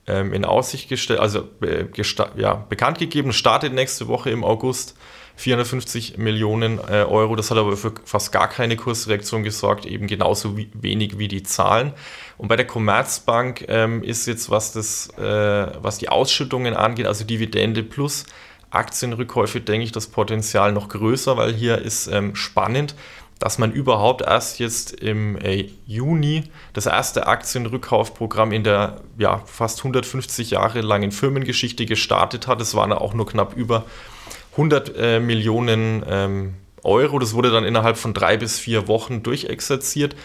ähm, 0.06 0.32
in 0.32 0.44
Aussicht 0.44 0.88
gestellt, 0.88 1.20
also 1.20 1.48
äh, 1.62 1.86
ja, 2.36 2.54
bekannt 2.68 2.98
gegeben, 2.98 3.32
startet 3.32 3.72
nächste 3.72 4.08
Woche 4.08 4.30
im 4.30 4.44
August. 4.44 4.96
450 5.36 6.16
Millionen 6.18 6.78
äh, 6.78 7.02
Euro. 7.02 7.34
Das 7.34 7.50
hat 7.50 7.58
aber 7.58 7.76
für 7.76 7.92
fast 8.04 8.30
gar 8.30 8.48
keine 8.48 8.76
Kursreaktion 8.76 9.42
gesorgt, 9.42 9.84
eben 9.84 10.06
genauso 10.06 10.56
wie, 10.56 10.70
wenig 10.74 11.18
wie 11.18 11.28
die 11.28 11.42
Zahlen. 11.42 11.92
Und 12.38 12.48
bei 12.48 12.56
der 12.56 12.66
Commerzbank 12.66 13.64
ähm, 13.68 14.02
ist 14.02 14.26
jetzt, 14.26 14.50
was, 14.50 14.72
das, 14.72 15.08
äh, 15.18 15.66
was 15.82 15.98
die 15.98 16.08
Ausschüttungen 16.08 16.74
angeht, 16.74 17.06
also 17.06 17.24
Dividende 17.24 17.82
plus 17.82 18.26
Aktienrückkäufe, 18.70 19.60
denke 19.60 19.84
ich, 19.84 19.92
das 19.92 20.08
Potenzial 20.08 20.72
noch 20.72 20.88
größer, 20.88 21.36
weil 21.36 21.52
hier 21.54 21.78
ist 21.78 22.06
ähm, 22.08 22.34
spannend 22.34 22.94
dass 23.44 23.58
man 23.58 23.72
überhaupt 23.72 24.22
erst 24.22 24.58
jetzt 24.58 24.92
im 24.92 25.36
äh, 25.36 25.68
Juni 25.84 26.44
das 26.72 26.86
erste 26.86 27.26
Aktienrückkaufprogramm 27.26 28.52
in 28.52 28.64
der 28.64 29.02
ja, 29.18 29.42
fast 29.44 29.80
150 29.80 30.52
Jahre 30.52 30.80
langen 30.80 31.12
Firmengeschichte 31.12 31.84
gestartet 31.84 32.46
hat. 32.46 32.62
Es 32.62 32.74
waren 32.74 32.90
auch 32.94 33.12
nur 33.12 33.26
knapp 33.26 33.54
über 33.54 33.84
100 34.52 34.96
äh, 34.96 35.20
Millionen 35.20 36.02
ähm, 36.08 36.54
Euro. 36.84 37.18
Das 37.18 37.34
wurde 37.34 37.50
dann 37.50 37.64
innerhalb 37.64 37.98
von 37.98 38.14
drei 38.14 38.38
bis 38.38 38.58
vier 38.58 38.88
Wochen 38.88 39.22
durchexerziert. 39.22 40.16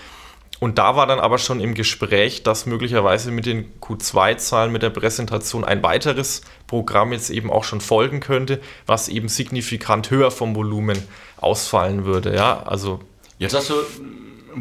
Und 0.61 0.77
da 0.77 0.95
war 0.95 1.05
dann 1.05 1.19
aber 1.19 1.39
schon 1.39 1.59
im 1.59 1.73
Gespräch, 1.73 2.43
dass 2.43 2.65
möglicherweise 2.67 3.31
mit 3.31 3.45
den 3.45 3.69
Q2-Zahlen, 3.81 4.71
mit 4.71 4.81
der 4.81 4.91
Präsentation 4.91 5.65
ein 5.65 5.83
weiteres 5.83 6.41
Programm 6.67 7.11
jetzt 7.11 7.31
eben 7.31 7.51
auch 7.51 7.65
schon 7.65 7.81
folgen 7.81 8.21
könnte, 8.21 8.61
was 8.85 9.09
eben 9.09 9.27
signifikant 9.27 10.09
höher 10.09 10.31
vom 10.31 10.55
Volumen 10.55 11.03
ausfallen 11.35 12.05
würde. 12.05 12.33
Ja, 12.33 12.63
also 12.63 13.01
Jetzt 13.39 13.55
hast 13.55 13.69
du 13.69 13.75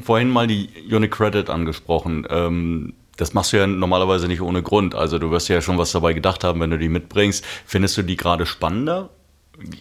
vorhin 0.03 0.31
mal 0.31 0.47
die 0.47 0.71
Unicredit 0.91 1.51
angesprochen. 1.51 2.27
Ähm, 2.31 2.95
das 3.17 3.35
machst 3.35 3.53
du 3.53 3.57
ja 3.57 3.67
normalerweise 3.67 4.29
nicht 4.29 4.41
ohne 4.41 4.63
Grund. 4.63 4.95
Also 4.95 5.19
du 5.19 5.31
wirst 5.33 5.49
ja 5.49 5.61
schon 5.61 5.77
was 5.77 5.93
dabei 5.93 6.13
gedacht 6.13 6.45
haben, 6.45 6.61
wenn 6.61 6.71
du 6.71 6.79
die 6.79 6.89
mitbringst. 6.89 7.45
Findest 7.67 7.97
du 7.97 8.03
die 8.03 8.17
gerade 8.17 8.47
spannender? 8.47 9.11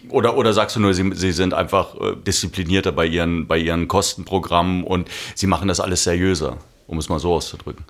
Oder, 0.08 0.36
oder 0.36 0.52
sagst 0.52 0.74
du 0.74 0.80
nur, 0.80 0.92
sie, 0.92 1.12
sie 1.14 1.30
sind 1.30 1.54
einfach 1.54 1.94
äh, 2.00 2.16
disziplinierter 2.16 2.90
bei 2.90 3.06
ihren, 3.06 3.46
bei 3.46 3.56
ihren 3.58 3.86
Kostenprogrammen 3.86 4.82
und 4.82 5.08
sie 5.36 5.46
machen 5.46 5.68
das 5.68 5.78
alles 5.78 6.02
seriöser, 6.02 6.56
um 6.88 6.98
es 6.98 7.08
mal 7.08 7.20
so 7.20 7.32
auszudrücken? 7.34 7.84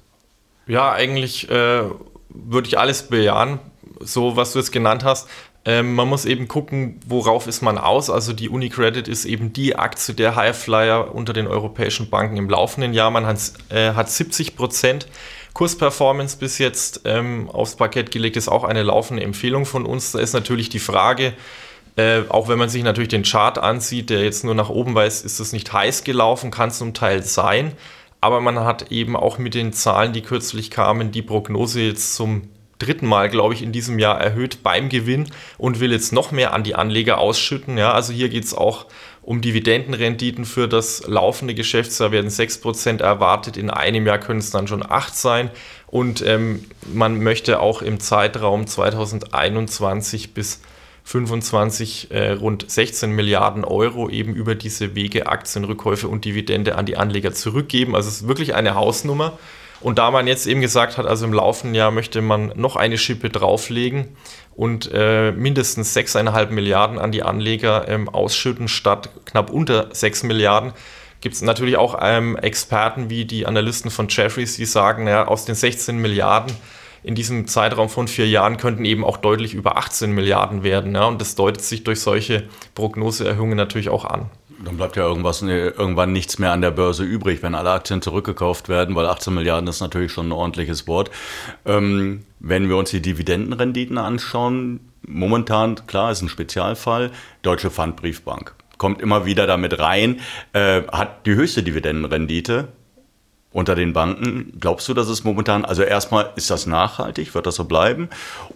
Ja, 0.66 0.92
eigentlich 0.92 1.48
äh, 1.48 1.84
würde 2.28 2.68
ich 2.68 2.78
alles 2.78 3.04
bejahen, 3.04 3.58
so 4.00 4.36
was 4.36 4.52
du 4.52 4.58
jetzt 4.58 4.70
genannt 4.70 5.02
hast. 5.02 5.28
Ähm, 5.64 5.94
man 5.94 6.08
muss 6.08 6.24
eben 6.24 6.48
gucken, 6.48 7.00
worauf 7.06 7.46
ist 7.46 7.62
man 7.62 7.78
aus. 7.78 8.10
Also 8.10 8.32
die 8.32 8.48
Unicredit 8.48 9.08
ist 9.08 9.24
eben 9.24 9.52
die 9.52 9.76
Aktie 9.76 10.14
der 10.14 10.36
Highflyer 10.36 11.14
unter 11.14 11.32
den 11.32 11.46
europäischen 11.46 12.08
Banken 12.10 12.36
im 12.36 12.48
laufenden 12.48 12.94
Jahr. 12.94 13.10
Man 13.10 13.26
hat, 13.26 13.38
äh, 13.68 13.92
hat 13.92 14.10
70 14.10 14.56
Prozent 14.56 15.08
Kursperformance 15.54 16.36
bis 16.36 16.58
jetzt 16.58 17.00
ähm, 17.04 17.50
aufs 17.50 17.74
Parkett 17.74 18.12
gelegt, 18.12 18.36
ist 18.36 18.48
auch 18.48 18.64
eine 18.64 18.84
laufende 18.84 19.24
Empfehlung 19.24 19.66
von 19.66 19.84
uns. 19.86 20.12
Da 20.12 20.20
ist 20.20 20.32
natürlich 20.32 20.68
die 20.68 20.78
Frage, 20.78 21.34
äh, 21.96 22.22
auch 22.28 22.48
wenn 22.48 22.58
man 22.58 22.68
sich 22.68 22.84
natürlich 22.84 23.08
den 23.08 23.24
Chart 23.24 23.58
ansieht, 23.58 24.08
der 24.08 24.22
jetzt 24.22 24.44
nur 24.44 24.54
nach 24.54 24.68
oben 24.68 24.94
weist, 24.94 25.24
ist 25.24 25.40
das 25.40 25.52
nicht 25.52 25.72
heiß 25.72 26.04
gelaufen, 26.04 26.52
kann 26.52 26.70
zum 26.70 26.94
Teil 26.94 27.24
sein. 27.24 27.72
Aber 28.20 28.40
man 28.40 28.60
hat 28.60 28.92
eben 28.92 29.16
auch 29.16 29.38
mit 29.38 29.54
den 29.54 29.72
Zahlen, 29.72 30.12
die 30.12 30.22
kürzlich 30.22 30.70
kamen, 30.70 31.10
die 31.10 31.22
Prognose 31.22 31.80
jetzt 31.80 32.14
zum 32.14 32.42
dritten 32.78 33.06
Mal, 33.06 33.28
glaube 33.28 33.54
ich, 33.54 33.62
in 33.62 33.72
diesem 33.72 33.98
Jahr 33.98 34.20
erhöht 34.20 34.62
beim 34.62 34.88
Gewinn 34.88 35.28
und 35.56 35.80
will 35.80 35.92
jetzt 35.92 36.12
noch 36.12 36.32
mehr 36.32 36.52
an 36.52 36.64
die 36.64 36.74
Anleger 36.74 37.18
ausschütten. 37.18 37.76
Ja, 37.78 37.92
also 37.92 38.12
hier 38.12 38.28
geht 38.28 38.44
es 38.44 38.54
auch 38.54 38.86
um 39.28 39.42
Dividendenrenditen 39.42 40.46
für 40.46 40.68
das 40.68 41.06
laufende 41.06 41.54
Geschäftsjahr 41.54 42.12
werden 42.12 42.30
6% 42.30 43.02
erwartet. 43.02 43.58
In 43.58 43.68
einem 43.68 44.06
Jahr 44.06 44.18
können 44.18 44.38
es 44.38 44.50
dann 44.50 44.66
schon 44.68 44.82
8 44.82 45.14
sein. 45.14 45.50
Und 45.86 46.22
ähm, 46.22 46.64
man 46.94 47.22
möchte 47.22 47.60
auch 47.60 47.82
im 47.82 48.00
Zeitraum 48.00 48.66
2021 48.66 50.32
bis 50.32 50.62
25 51.04 52.10
äh, 52.10 52.32
rund 52.32 52.70
16 52.70 53.10
Milliarden 53.10 53.64
Euro 53.64 54.08
eben 54.08 54.34
über 54.34 54.54
diese 54.54 54.94
Wege 54.94 55.26
Aktienrückkäufe 55.26 56.08
und 56.08 56.24
Dividende 56.24 56.76
an 56.76 56.86
die 56.86 56.96
Anleger 56.96 57.32
zurückgeben. 57.32 57.96
Also 57.96 58.08
es 58.08 58.22
ist 58.22 58.28
wirklich 58.28 58.54
eine 58.54 58.74
Hausnummer. 58.74 59.38
Und 59.80 59.98
da 59.98 60.10
man 60.10 60.26
jetzt 60.26 60.46
eben 60.46 60.60
gesagt 60.60 60.98
hat, 60.98 61.06
also 61.06 61.24
im 61.24 61.32
laufenden 61.32 61.74
Jahr 61.74 61.90
möchte 61.90 62.20
man 62.20 62.52
noch 62.56 62.76
eine 62.76 62.98
Schippe 62.98 63.30
drauflegen 63.30 64.16
und 64.56 64.90
äh, 64.92 65.30
mindestens 65.30 65.96
6,5 65.96 66.50
Milliarden 66.50 66.98
an 66.98 67.12
die 67.12 67.22
Anleger 67.22 67.86
ähm, 67.88 68.08
ausschütten 68.08 68.66
statt 68.66 69.10
knapp 69.24 69.50
unter 69.50 69.94
6 69.94 70.24
Milliarden, 70.24 70.72
gibt 71.20 71.36
es 71.36 71.42
natürlich 71.42 71.76
auch 71.76 71.98
ähm, 72.00 72.36
Experten 72.36 73.08
wie 73.08 73.24
die 73.24 73.46
Analysten 73.46 73.90
von 73.90 74.08
Jeffries, 74.08 74.56
die 74.56 74.64
sagen, 74.64 75.04
naja, 75.04 75.28
aus 75.28 75.44
den 75.44 75.54
16 75.54 75.96
Milliarden 75.98 76.54
in 77.04 77.14
diesem 77.14 77.46
Zeitraum 77.46 77.88
von 77.88 78.08
vier 78.08 78.28
Jahren 78.28 78.56
könnten 78.56 78.84
eben 78.84 79.04
auch 79.04 79.16
deutlich 79.16 79.54
über 79.54 79.76
18 79.76 80.10
Milliarden 80.12 80.62
werden. 80.64 80.94
Ja, 80.94 81.04
und 81.04 81.20
das 81.20 81.36
deutet 81.36 81.62
sich 81.62 81.84
durch 81.84 82.00
solche 82.00 82.48
Prognoseerhöhungen 82.74 83.56
natürlich 83.56 83.88
auch 83.88 84.04
an. 84.04 84.28
Dann 84.64 84.76
bleibt 84.76 84.96
ja 84.96 85.04
irgendwas, 85.04 85.42
irgendwann 85.42 86.12
nichts 86.12 86.38
mehr 86.38 86.52
an 86.52 86.60
der 86.60 86.72
Börse 86.72 87.04
übrig, 87.04 87.42
wenn 87.42 87.54
alle 87.54 87.70
Aktien 87.70 88.02
zurückgekauft 88.02 88.68
werden, 88.68 88.94
weil 88.96 89.06
18 89.06 89.32
Milliarden 89.32 89.68
ist 89.68 89.80
natürlich 89.80 90.12
schon 90.12 90.28
ein 90.28 90.32
ordentliches 90.32 90.86
Wort. 90.86 91.10
Ähm, 91.64 92.24
wenn 92.40 92.68
wir 92.68 92.76
uns 92.76 92.90
die 92.90 93.02
Dividendenrenditen 93.02 93.98
anschauen, 93.98 94.80
momentan, 95.06 95.86
klar, 95.86 96.10
ist 96.10 96.22
ein 96.22 96.28
Spezialfall, 96.28 97.12
Deutsche 97.42 97.70
Pfandbriefbank 97.70 98.54
kommt 98.78 99.02
immer 99.02 99.26
wieder 99.26 99.46
damit 99.46 99.78
rein, 99.78 100.20
äh, 100.52 100.82
hat 100.90 101.26
die 101.26 101.34
höchste 101.34 101.62
Dividendenrendite 101.62 102.68
unter 103.50 103.74
den 103.74 103.92
Banken. 103.92 104.52
Glaubst 104.60 104.88
du, 104.88 104.94
dass 104.94 105.08
es 105.08 105.24
momentan, 105.24 105.64
also 105.64 105.82
erstmal, 105.82 106.32
ist 106.36 106.50
das 106.50 106.66
nachhaltig? 106.66 107.34
Wird 107.34 107.46
das 107.46 107.54
so 107.54 107.64
bleiben? 107.64 108.08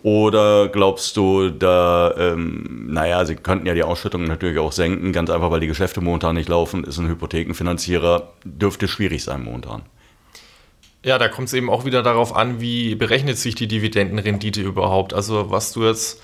Oder 0.03 0.69
glaubst 0.69 1.17
du, 1.17 1.51
da, 1.51 2.15
ähm, 2.19 2.89
naja, 2.91 3.25
sie 3.25 3.37
könnten 3.37 3.67
ja 3.67 3.75
die 3.75 3.83
Ausschüttung 3.83 4.25
natürlich 4.25 4.59
auch 4.59 4.73
senken, 4.73 5.13
ganz 5.13 5.31
einfach, 5.31 5.51
weil 5.51 5.61
die 5.61 5.67
Geschäfte 5.67 6.01
momentan 6.01 6.35
nicht 6.35 6.49
laufen, 6.49 6.85
ist 6.85 6.99
ein 6.99 7.09
Hypothekenfinanzierer, 7.09 8.33
dürfte 8.45 8.87
schwierig 8.87 9.25
sein 9.25 9.43
momentan. 9.43 9.83
Ja, 11.05 11.19
da 11.19 11.29
kommt 11.29 11.49
es 11.49 11.55
eben 11.55 11.69
auch 11.69 11.85
wieder 11.85 12.03
darauf 12.03 12.37
an, 12.37 12.61
wie 12.61 12.95
berechnet 12.95 13.37
sich 13.37 13.55
die 13.55 13.67
Dividendenrendite 13.67 14.61
überhaupt. 14.61 15.15
Also 15.15 15.51
was 15.51 15.73
du 15.73 15.85
jetzt 15.85 16.21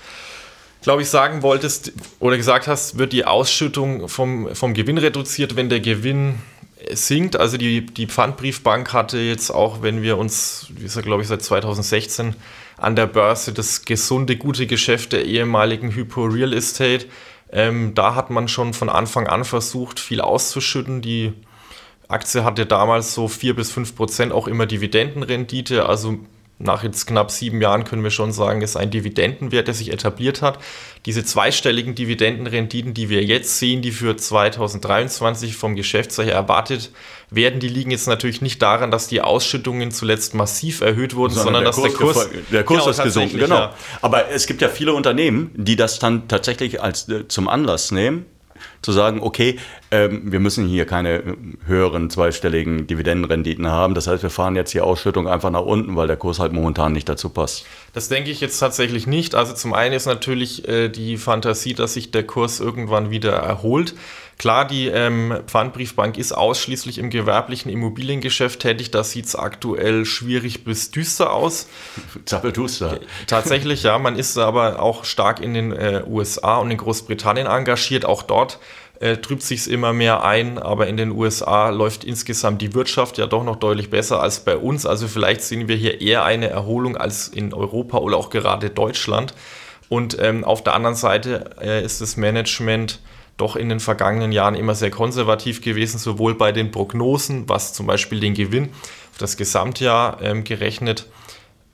glaube 0.81 1.01
ich, 1.01 1.09
sagen 1.09 1.41
wolltest 1.41 1.91
oder 2.19 2.37
gesagt 2.37 2.67
hast, 2.67 2.97
wird 2.97 3.11
die 3.11 3.25
Ausschüttung 3.25 4.07
vom, 4.07 4.55
vom 4.55 4.73
Gewinn 4.73 4.97
reduziert, 4.97 5.55
wenn 5.55 5.69
der 5.69 5.81
Gewinn 5.81 6.35
sinkt. 6.89 7.37
Also 7.37 7.57
die, 7.57 7.85
die 7.85 8.07
Pfandbriefbank 8.07 8.93
hatte 8.93 9.19
jetzt 9.19 9.51
auch, 9.51 9.81
wenn 9.81 10.01
wir 10.01 10.17
uns, 10.17 10.67
wie 10.75 10.87
ja 10.87 11.01
glaube 11.01 11.21
ich 11.21 11.27
seit 11.27 11.41
2016 11.41 12.35
an 12.77 12.95
der 12.95 13.07
Börse 13.07 13.53
das 13.53 13.85
gesunde, 13.85 14.37
gute 14.37 14.67
Geschäft 14.67 15.13
der 15.13 15.25
ehemaligen 15.25 15.91
Hypo 15.91 16.25
Real 16.25 16.53
Estate. 16.53 17.07
Ähm, 17.51 17.93
da 17.95 18.15
hat 18.15 18.29
man 18.29 18.47
schon 18.47 18.73
von 18.73 18.89
Anfang 18.89 19.27
an 19.27 19.43
versucht, 19.43 19.99
viel 19.99 20.21
auszuschütten. 20.21 21.01
Die 21.01 21.33
Aktie 22.07 22.43
hatte 22.43 22.65
damals 22.65 23.13
so 23.13 23.27
4 23.27 23.55
bis 23.55 23.71
5 23.71 23.95
Prozent 23.95 24.31
auch 24.31 24.47
immer 24.47 24.65
Dividendenrendite. 24.65 25.87
Also 25.87 26.19
nach 26.59 26.83
jetzt 26.83 27.07
knapp 27.07 27.31
sieben 27.31 27.61
Jahren 27.61 27.85
können 27.85 28.03
wir 28.03 28.11
schon 28.11 28.33
sagen, 28.33 28.61
ist 28.61 28.75
ein 28.75 28.91
Dividendenwert, 28.91 29.67
der 29.67 29.73
sich 29.73 29.93
etabliert 29.93 30.41
hat. 30.41 30.59
Diese 31.05 31.23
zweistelligen 31.23 31.95
Dividendenrenditen, 31.95 32.93
die 32.93 33.07
wir 33.07 33.23
jetzt 33.23 33.57
sehen, 33.59 33.81
die 33.81 33.91
für 33.91 34.17
2023 34.17 35.55
vom 35.55 35.77
Geschäftsjahr 35.77 36.27
erwartet 36.27 36.91
werden, 37.29 37.61
die 37.61 37.69
liegen 37.69 37.91
jetzt 37.91 38.07
natürlich 38.07 38.41
nicht 38.41 38.61
daran, 38.61 38.91
dass 38.91 39.07
die 39.07 39.21
Ausschüttungen 39.21 39.91
zuletzt 39.91 40.33
massiv 40.33 40.81
erhöht 40.81 41.15
wurden, 41.15 41.33
sondern, 41.33 41.63
sondern 41.63 41.63
dass 41.63 41.81
der 41.81 41.91
Kurs, 41.91 42.29
der 42.51 42.63
Kurs 42.65 42.79
genau, 42.79 42.91
ist 42.91 43.03
gesunken. 43.03 43.37
Genau. 43.37 43.55
Ja. 43.55 43.73
Aber 44.01 44.29
es 44.29 44.45
gibt 44.45 44.61
ja 44.61 44.67
viele 44.67 44.93
Unternehmen, 44.93 45.51
die 45.55 45.77
das 45.77 45.99
dann 45.99 46.27
tatsächlich 46.27 46.81
als 46.81 47.07
äh, 47.07 47.25
zum 47.29 47.47
Anlass 47.47 47.91
nehmen, 47.91 48.25
zu 48.81 48.91
sagen, 48.91 49.19
okay, 49.21 49.59
ähm, 49.91 50.31
wir 50.31 50.39
müssen 50.39 50.67
hier 50.67 50.85
keine 50.85 51.35
höheren 51.65 52.09
zweistelligen 52.09 52.87
Dividendenrenditen 52.87 53.67
haben. 53.67 53.93
Das 53.93 54.07
heißt, 54.07 54.23
wir 54.23 54.29
fahren 54.29 54.55
jetzt 54.55 54.73
die 54.73 54.81
Ausschüttung 54.81 55.27
einfach 55.27 55.49
nach 55.49 55.63
unten, 55.63 55.95
weil 55.95 56.07
der 56.07 56.17
Kurs 56.17 56.39
halt 56.39 56.53
momentan 56.53 56.93
nicht 56.93 57.09
dazu 57.09 57.29
passt. 57.29 57.65
Das 57.93 58.07
denke 58.09 58.31
ich 58.31 58.39
jetzt 58.39 58.59
tatsächlich 58.59 59.07
nicht. 59.07 59.35
Also 59.35 59.53
zum 59.53 59.73
einen 59.73 59.93
ist 59.93 60.05
natürlich 60.05 60.67
äh, 60.67 60.89
die 60.89 61.17
Fantasie, 61.17 61.73
dass 61.73 61.93
sich 61.93 62.11
der 62.11 62.23
Kurs 62.23 62.59
irgendwann 62.59 63.09
wieder 63.09 63.33
erholt. 63.33 63.95
Klar, 64.39 64.65
die 64.65 64.87
ähm, 64.87 65.37
Pfandbriefbank 65.47 66.17
ist 66.17 66.31
ausschließlich 66.31 66.97
im 66.97 67.09
gewerblichen 67.09 67.69
Immobiliengeschäft 67.69 68.61
tätig. 68.61 68.89
Da 68.89 69.03
sieht 69.03 69.25
es 69.25 69.35
aktuell 69.35 70.05
schwierig 70.05 70.63
bis 70.63 70.91
düster 70.91 71.33
aus. 71.33 71.67
Zappelduster. 72.23 73.01
Tatsächlich, 73.27 73.83
ja. 73.83 73.99
Man 73.99 74.15
ist 74.15 74.37
aber 74.37 74.81
auch 74.81 75.03
stark 75.03 75.41
in 75.41 75.53
den 75.53 75.73
äh, 75.73 76.03
USA 76.07 76.55
und 76.55 76.71
in 76.71 76.77
Großbritannien 76.77 77.47
engagiert. 77.47 78.05
Auch 78.05 78.23
dort 78.23 78.59
äh, 79.01 79.17
trübt 79.17 79.43
sich 79.43 79.59
es 79.59 79.67
immer 79.67 79.91
mehr 79.91 80.23
ein, 80.23 80.57
aber 80.57 80.87
in 80.87 80.95
den 80.95 81.11
USA 81.11 81.67
läuft 81.67 82.05
insgesamt 82.05 82.61
die 82.61 82.73
Wirtschaft 82.73 83.17
ja 83.17 83.27
doch 83.27 83.43
noch 83.43 83.57
deutlich 83.57 83.89
besser 83.89 84.21
als 84.21 84.39
bei 84.45 84.55
uns. 84.55 84.85
Also 84.85 85.09
vielleicht 85.09 85.41
sehen 85.41 85.67
wir 85.67 85.75
hier 85.75 85.99
eher 85.99 86.23
eine 86.23 86.47
Erholung 86.47 86.95
als 86.95 87.27
in 87.27 87.53
Europa 87.53 87.97
oder 87.97 88.15
auch 88.15 88.29
gerade 88.29 88.69
Deutschland. 88.69 89.33
Und 89.89 90.17
ähm, 90.17 90.45
auf 90.45 90.63
der 90.63 90.75
anderen 90.75 90.95
Seite 90.95 91.57
äh, 91.61 91.83
ist 91.83 91.99
das 91.99 92.15
Management 92.15 93.01
doch 93.39 93.55
in 93.55 93.69
den 93.69 93.79
vergangenen 93.79 94.31
Jahren 94.31 94.55
immer 94.55 94.75
sehr 94.75 94.91
konservativ 94.91 95.61
gewesen, 95.61 95.97
sowohl 95.97 96.35
bei 96.35 96.51
den 96.51 96.71
Prognosen, 96.71 97.47
was 97.47 97.73
zum 97.73 97.87
Beispiel 97.87 98.19
den 98.19 98.33
Gewinn 98.33 98.69
auf 99.11 99.17
das 99.17 99.37
Gesamtjahr 99.37 100.21
ähm, 100.21 100.43
gerechnet 100.43 101.07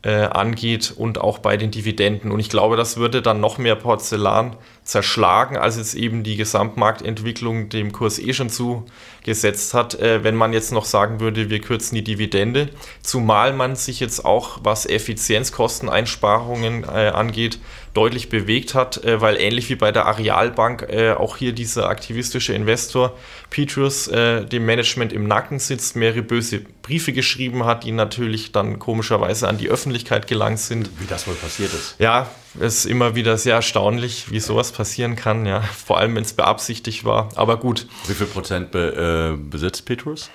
äh, 0.06 0.26
angeht 0.26 0.94
und 0.96 1.18
auch 1.18 1.40
bei 1.40 1.58
den 1.58 1.72
Dividenden. 1.72 2.32
Und 2.32 2.40
ich 2.40 2.50
glaube, 2.50 2.78
das 2.78 2.98
würde 2.98 3.24
dann 3.24 3.40
noch 3.40 3.58
mehr 3.58 3.76
Porzellan 3.76 4.56
zerschlagen, 4.84 5.58
als 5.58 5.78
jetzt 5.78 5.96
eben 5.96 6.22
die 6.22 6.36
Gesamtmarktentwicklung 6.36 7.70
dem 7.70 7.92
Kurs 7.92 8.20
eh 8.20 8.34
schon 8.34 8.52
zugesetzt 8.52 9.74
hat, 9.74 9.96
äh, 9.96 10.24
wenn 10.24 10.36
man 10.36 10.54
jetzt 10.54 10.72
noch 10.72 10.86
sagen 10.86 11.20
würde, 11.20 11.50
wir 11.50 11.60
kürzen 11.60 11.96
die 11.96 12.04
Dividende, 12.04 12.70
zumal 13.02 13.54
man 13.54 13.76
sich 13.76 14.00
jetzt 14.00 14.24
auch, 14.24 14.60
was 14.62 14.86
Effizienzkosteneinsparungen 14.86 16.84
äh, 16.84 17.10
angeht, 17.10 17.58
deutlich 17.96 18.30
bewegt 18.30 18.76
hat, 18.76 19.04
äh, 19.04 19.22
weil 19.22 19.38
ähnlich 19.38 19.70
wie 19.70 19.76
bei 19.76 19.92
der 19.92 20.06
Arealbank 20.06 20.88
äh, 20.90 21.12
auch 21.14 21.38
hier 21.38 21.54
dieser 21.54 21.90
aktivistische 21.90 22.54
Investor 22.54 23.18
Petrus 23.50 24.08
äh, 24.08 24.46
dem 24.46 24.66
Management 24.66 25.14
im 25.14 25.28
Nacken 25.28 25.60
sitzt, 25.60 25.96
mehrere 25.96 26.22
böse 26.22 26.60
Briefe 26.82 27.14
geschrieben 27.14 27.66
hat, 27.66 27.84
die 27.84 27.92
natürlich 27.92 28.52
dann 28.52 28.78
komischerweise 28.80 29.48
an 29.48 29.58
die 29.58 29.70
Öffentlichkeit 29.70 30.28
gelangt 30.28 30.60
sind. 30.60 30.90
Wie 31.00 31.08
das 31.08 31.28
wohl 31.28 31.36
passiert 31.36 31.74
ist. 31.74 31.96
Ja, 31.98 32.30
ist 32.60 32.86
immer 32.86 33.16
wieder 33.16 33.38
sehr 33.38 33.56
erstaunlich, 33.56 34.30
wie 34.30 34.40
sowas 34.40 34.72
passieren 34.72 35.16
kann, 35.16 35.46
ja. 35.46 35.62
Vor 35.62 35.98
allem, 35.98 36.16
wenn 36.16 36.24
es 36.24 36.34
beabsichtigt 36.34 37.06
war. 37.06 37.30
Aber 37.36 37.58
gut. 37.58 37.88
Wie 38.08 38.14
viel 38.14 38.28
Prozent 38.28 38.72
be, 38.72 39.36
äh, 39.36 39.38
besitzt 39.38 39.86
Petrus? 39.86 40.30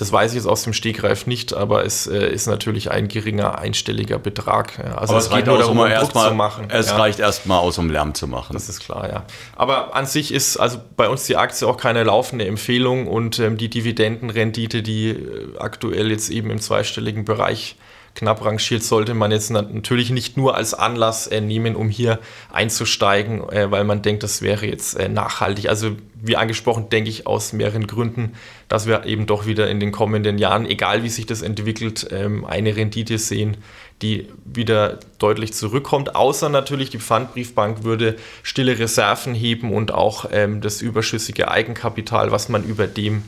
Das 0.00 0.12
weiß 0.12 0.30
ich 0.30 0.36
jetzt 0.36 0.46
aus 0.46 0.62
dem 0.62 0.72
Stegreif 0.72 1.26
nicht, 1.26 1.52
aber 1.52 1.84
es 1.84 2.06
äh, 2.06 2.32
ist 2.32 2.46
natürlich 2.46 2.90
ein 2.90 3.08
geringer 3.08 3.58
einstelliger 3.58 4.18
Betrag. 4.18 4.78
Also 4.78 5.12
aber 5.12 5.18
es, 5.18 5.26
es 5.26 5.30
geht 5.30 5.46
nur 5.46 5.58
darum, 5.58 5.78
um 5.78 5.90
Druck 5.90 6.14
mal, 6.14 6.28
zu 6.28 6.34
machen. 6.34 6.68
Es 6.70 6.86
ja. 6.86 6.96
reicht 6.96 7.18
erstmal 7.18 7.58
aus, 7.58 7.76
um 7.76 7.90
Lärm 7.90 8.14
zu 8.14 8.26
machen. 8.26 8.54
Das 8.54 8.70
ist 8.70 8.80
klar, 8.80 9.10
ja. 9.10 9.24
Aber 9.56 9.94
an 9.94 10.06
sich 10.06 10.32
ist 10.32 10.56
also 10.56 10.78
bei 10.96 11.10
uns 11.10 11.26
die 11.26 11.36
Aktie 11.36 11.68
auch 11.68 11.76
keine 11.76 12.02
laufende 12.02 12.46
Empfehlung 12.46 13.08
und 13.08 13.38
ähm, 13.40 13.58
die 13.58 13.68
Dividendenrendite, 13.68 14.82
die 14.82 15.10
äh, 15.10 15.58
aktuell 15.58 16.10
jetzt 16.10 16.30
eben 16.30 16.48
im 16.50 16.62
zweistelligen 16.62 17.26
Bereich 17.26 17.76
äh, 17.78 17.99
knapp 18.14 18.44
rangiert, 18.44 18.82
sollte 18.82 19.14
man 19.14 19.30
jetzt 19.30 19.50
natürlich 19.50 20.10
nicht 20.10 20.36
nur 20.36 20.56
als 20.56 20.74
Anlass 20.74 21.26
äh, 21.26 21.40
nehmen, 21.40 21.76
um 21.76 21.88
hier 21.88 22.18
einzusteigen, 22.52 23.48
äh, 23.50 23.70
weil 23.70 23.84
man 23.84 24.02
denkt, 24.02 24.22
das 24.22 24.42
wäre 24.42 24.66
jetzt 24.66 24.94
äh, 24.94 25.08
nachhaltig. 25.08 25.68
Also 25.68 25.92
wie 26.22 26.36
angesprochen, 26.36 26.88
denke 26.90 27.10
ich 27.10 27.26
aus 27.26 27.52
mehreren 27.52 27.86
Gründen, 27.86 28.34
dass 28.68 28.86
wir 28.86 29.06
eben 29.06 29.26
doch 29.26 29.46
wieder 29.46 29.70
in 29.70 29.80
den 29.80 29.92
kommenden 29.92 30.38
Jahren, 30.38 30.66
egal 30.66 31.02
wie 31.02 31.08
sich 31.08 31.26
das 31.26 31.42
entwickelt, 31.42 32.08
ähm, 32.10 32.44
eine 32.44 32.76
Rendite 32.76 33.18
sehen, 33.18 33.56
die 34.02 34.28
wieder 34.44 34.98
deutlich 35.18 35.52
zurückkommt. 35.52 36.14
Außer 36.14 36.48
natürlich 36.48 36.90
die 36.90 36.98
Pfandbriefbank 36.98 37.84
würde 37.84 38.16
stille 38.42 38.78
Reserven 38.78 39.34
heben 39.34 39.72
und 39.72 39.92
auch 39.92 40.26
ähm, 40.32 40.60
das 40.60 40.82
überschüssige 40.82 41.50
Eigenkapital, 41.50 42.32
was 42.32 42.48
man 42.48 42.64
über 42.64 42.86
dem 42.86 43.22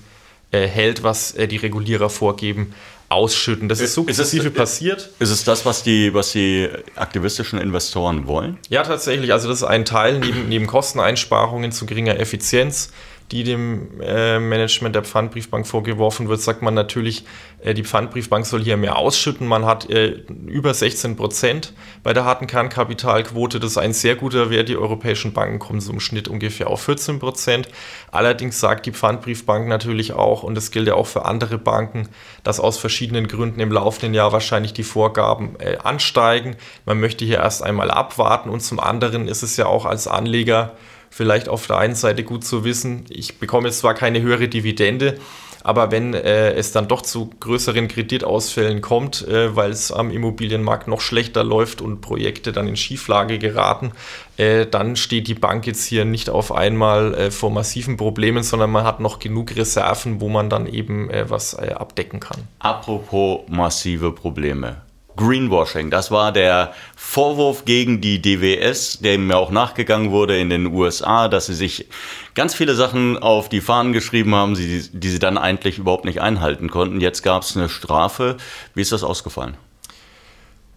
äh, 0.51 0.67
hält, 0.67 1.03
was 1.03 1.33
äh, 1.33 1.49
die 1.49 1.57
Regulierer 1.57 2.11
vorgeben, 2.11 2.75
ausschütten. 3.13 3.69
Das 3.69 3.81
ist 3.81 3.95
sukzessive 3.95 4.45
ist 4.45 4.53
es, 4.53 4.55
passiert. 4.55 5.11
Ist 5.19 5.31
es 5.31 5.45
das, 5.45 5.65
was 5.65 5.83
die, 5.83 6.13
was 6.15 6.33
die 6.33 6.69
aktivistischen 6.97 7.59
Investoren 7.59 8.27
wollen? 8.27 8.59
Ja, 8.69 8.83
tatsächlich. 8.83 9.33
Also 9.33 9.49
das 9.49 9.59
ist 9.59 9.65
ein 9.65 9.85
Teil 9.85 10.19
neben, 10.19 10.49
neben 10.49 10.67
Kosteneinsparungen 10.67 11.73
zu 11.73 11.87
geringer 11.87 12.19
Effizienz 12.19 12.91
die 13.33 13.45
dem 13.45 14.01
äh, 14.01 14.39
Management 14.39 14.95
der 14.95 15.03
Pfandbriefbank 15.03 15.67
vorgeworfen 15.67 16.29
wird, 16.29 16.43
sagt 16.43 16.61
man 16.61 16.75
natürlich, 16.75 17.25
äh, 17.65 17.73
die 17.73 17.83
Pfandbriefbank 17.83 18.45
soll 18.45 18.63
hier 18.63 18.77
mehr 18.77 18.97
ausschütten. 18.97 19.47
Man 19.47 19.65
hat 19.65 19.89
äh, 19.89 20.09
über 20.47 20.75
16 20.75 21.17
Prozent 21.17 21.73
bei 22.03 22.13
der 22.13 22.27
harten 22.27 22.47
Kernkapitalquote. 22.47 23.59
Das 23.59 23.73
ist 23.73 23.79
ein 23.79 23.95
sehr 23.95 24.17
guter 24.17 24.51
Wert. 24.51 24.69
Die 24.69 24.77
europäischen 24.77 25.33
Banken 25.33 25.59
kommen 25.59 25.81
so 25.81 25.93
im 25.93 26.01
Schnitt 26.01 26.29
ungefähr 26.29 26.69
auf 26.69 26.83
14 26.83 27.19
Prozent. 27.19 27.69
Allerdings 28.11 28.61
sagt 28.61 28.85
die 28.85 28.93
Pfandbriefbank 28.93 29.67
natürlich 29.67 30.13
auch, 30.13 30.43
und 30.43 30.55
das 30.55 30.71
gilt 30.71 30.89
ja 30.89 30.95
auch 30.95 31.07
für 31.07 31.25
andere 31.25 31.57
Banken, 31.57 32.11
dass 32.45 32.61
aus 32.61 32.77
verschiedenen 32.77 33.29
Gründen 33.29 33.61
im 33.61 33.73
laufenden 33.73 34.13
Jahr 34.13 34.33
wahrscheinlich 34.33 34.75
die 34.75 34.85
Vorgaben 34.85 35.57
äh, 35.59 35.79
ansteigen. 35.79 36.57
Man 36.85 37.01
möchte 37.01 37.25
hier 37.25 37.39
erst 37.39 37.63
einmal 37.63 37.91
abwarten 37.91 38.51
und 38.51 38.61
zum 38.61 38.79
anderen 38.79 39.27
ist 39.27 39.43
es 39.43 39.57
ja 39.57 39.67
auch 39.67 39.87
als 39.87 40.07
Anleger 40.07 40.77
vielleicht 41.13 41.49
auf 41.49 41.67
der 41.67 41.77
einen 41.77 41.95
Seite 41.95 42.25
gut 42.25 42.45
zu 42.45 42.65
wissen, 42.65 43.05
ich 43.11 43.39
bekomme 43.39 43.69
jetzt 43.69 43.81
zwar 43.81 43.95
keine 43.95 44.23
höhere 44.23 44.49
Dividende, 44.49 45.19
aber 45.63 45.91
wenn 45.93 46.15
äh, 46.15 46.55
es 46.55 46.73
dann 46.73 46.89
doch 46.89 47.03
zu 47.03 47.31
größeren 47.39 47.87
Kreditausfällen 47.87 48.81
kommt, 48.81 49.27
äh, 49.29 49.55
weil 49.55 49.71
es 49.71 49.93
am 49.93 50.11
Immobilienmarkt 50.11 50.89
noch 50.89 51.01
schlechter 51.01 51.45
läuft 51.45 51.81
und 51.81 52.01
Projekte 52.01 52.51
dann 52.53 52.67
in 52.67 52.77
Schieflage 52.77 53.39
geraten, 53.39 53.93
äh, 54.39 54.67
dann 54.67 54.97
steht 54.97 55.29
die 55.29 55.35
Bank 55.35 55.67
jetzt 55.67 55.85
hier 55.85 56.05
nicht 56.05 56.31
auf 56.31 56.51
einmal 56.51 57.15
äh, 57.15 57.31
vor 57.31 57.51
massiven 57.51 57.97
Problemen, 57.97 58.43
sondern 58.43 58.71
man 58.71 58.85
hat 58.85 58.99
noch 58.99 59.19
genug 59.19 59.55
Reserven, 59.55 60.21
wo 60.21 60.29
man 60.29 60.51
dann 60.51 60.67
eben 60.67 61.11
äh, 61.11 61.31
was 61.31 61.55
äh, 61.55 61.75
abdecken 61.75 62.19
kann. 62.21 62.41
Apropos 62.59 63.43
massive 63.49 64.13
Probleme. 64.13 64.79
Greenwashing. 65.23 65.91
Das 65.91 66.11
war 66.11 66.33
der 66.33 66.75
Vorwurf 66.97 67.65
gegen 67.65 68.01
die 68.01 68.21
DWS, 68.21 68.99
dem 68.99 69.31
ja 69.31 69.37
auch 69.37 69.51
nachgegangen 69.51 70.11
wurde 70.11 70.39
in 70.39 70.51
den 70.51 70.67
USA, 70.67 71.29
dass 71.29 71.47
sie 71.47 71.55
sich 71.55 71.87
ganz 72.35 72.55
viele 72.55 72.75
Sachen 72.75 73.19
auf 73.19 73.49
die 73.49 73.61
Fahnen 73.61 73.93
geschrieben 73.93 74.35
haben, 74.35 74.55
die, 74.55 74.89
die 74.93 75.11
sie 75.11 75.21
dann 75.21 75.39
eigentlich 75.39 75.79
überhaupt 75.79 76.05
nicht 76.05 76.21
einhalten 76.21 76.71
konnten. 76.71 77.01
Jetzt 77.01 77.23
gab 77.23 77.43
es 77.43 77.57
eine 77.57 77.69
Strafe. 77.69 78.37
Wie 78.75 78.81
ist 78.81 78.91
das 78.91 79.05
ausgefallen? 79.05 79.57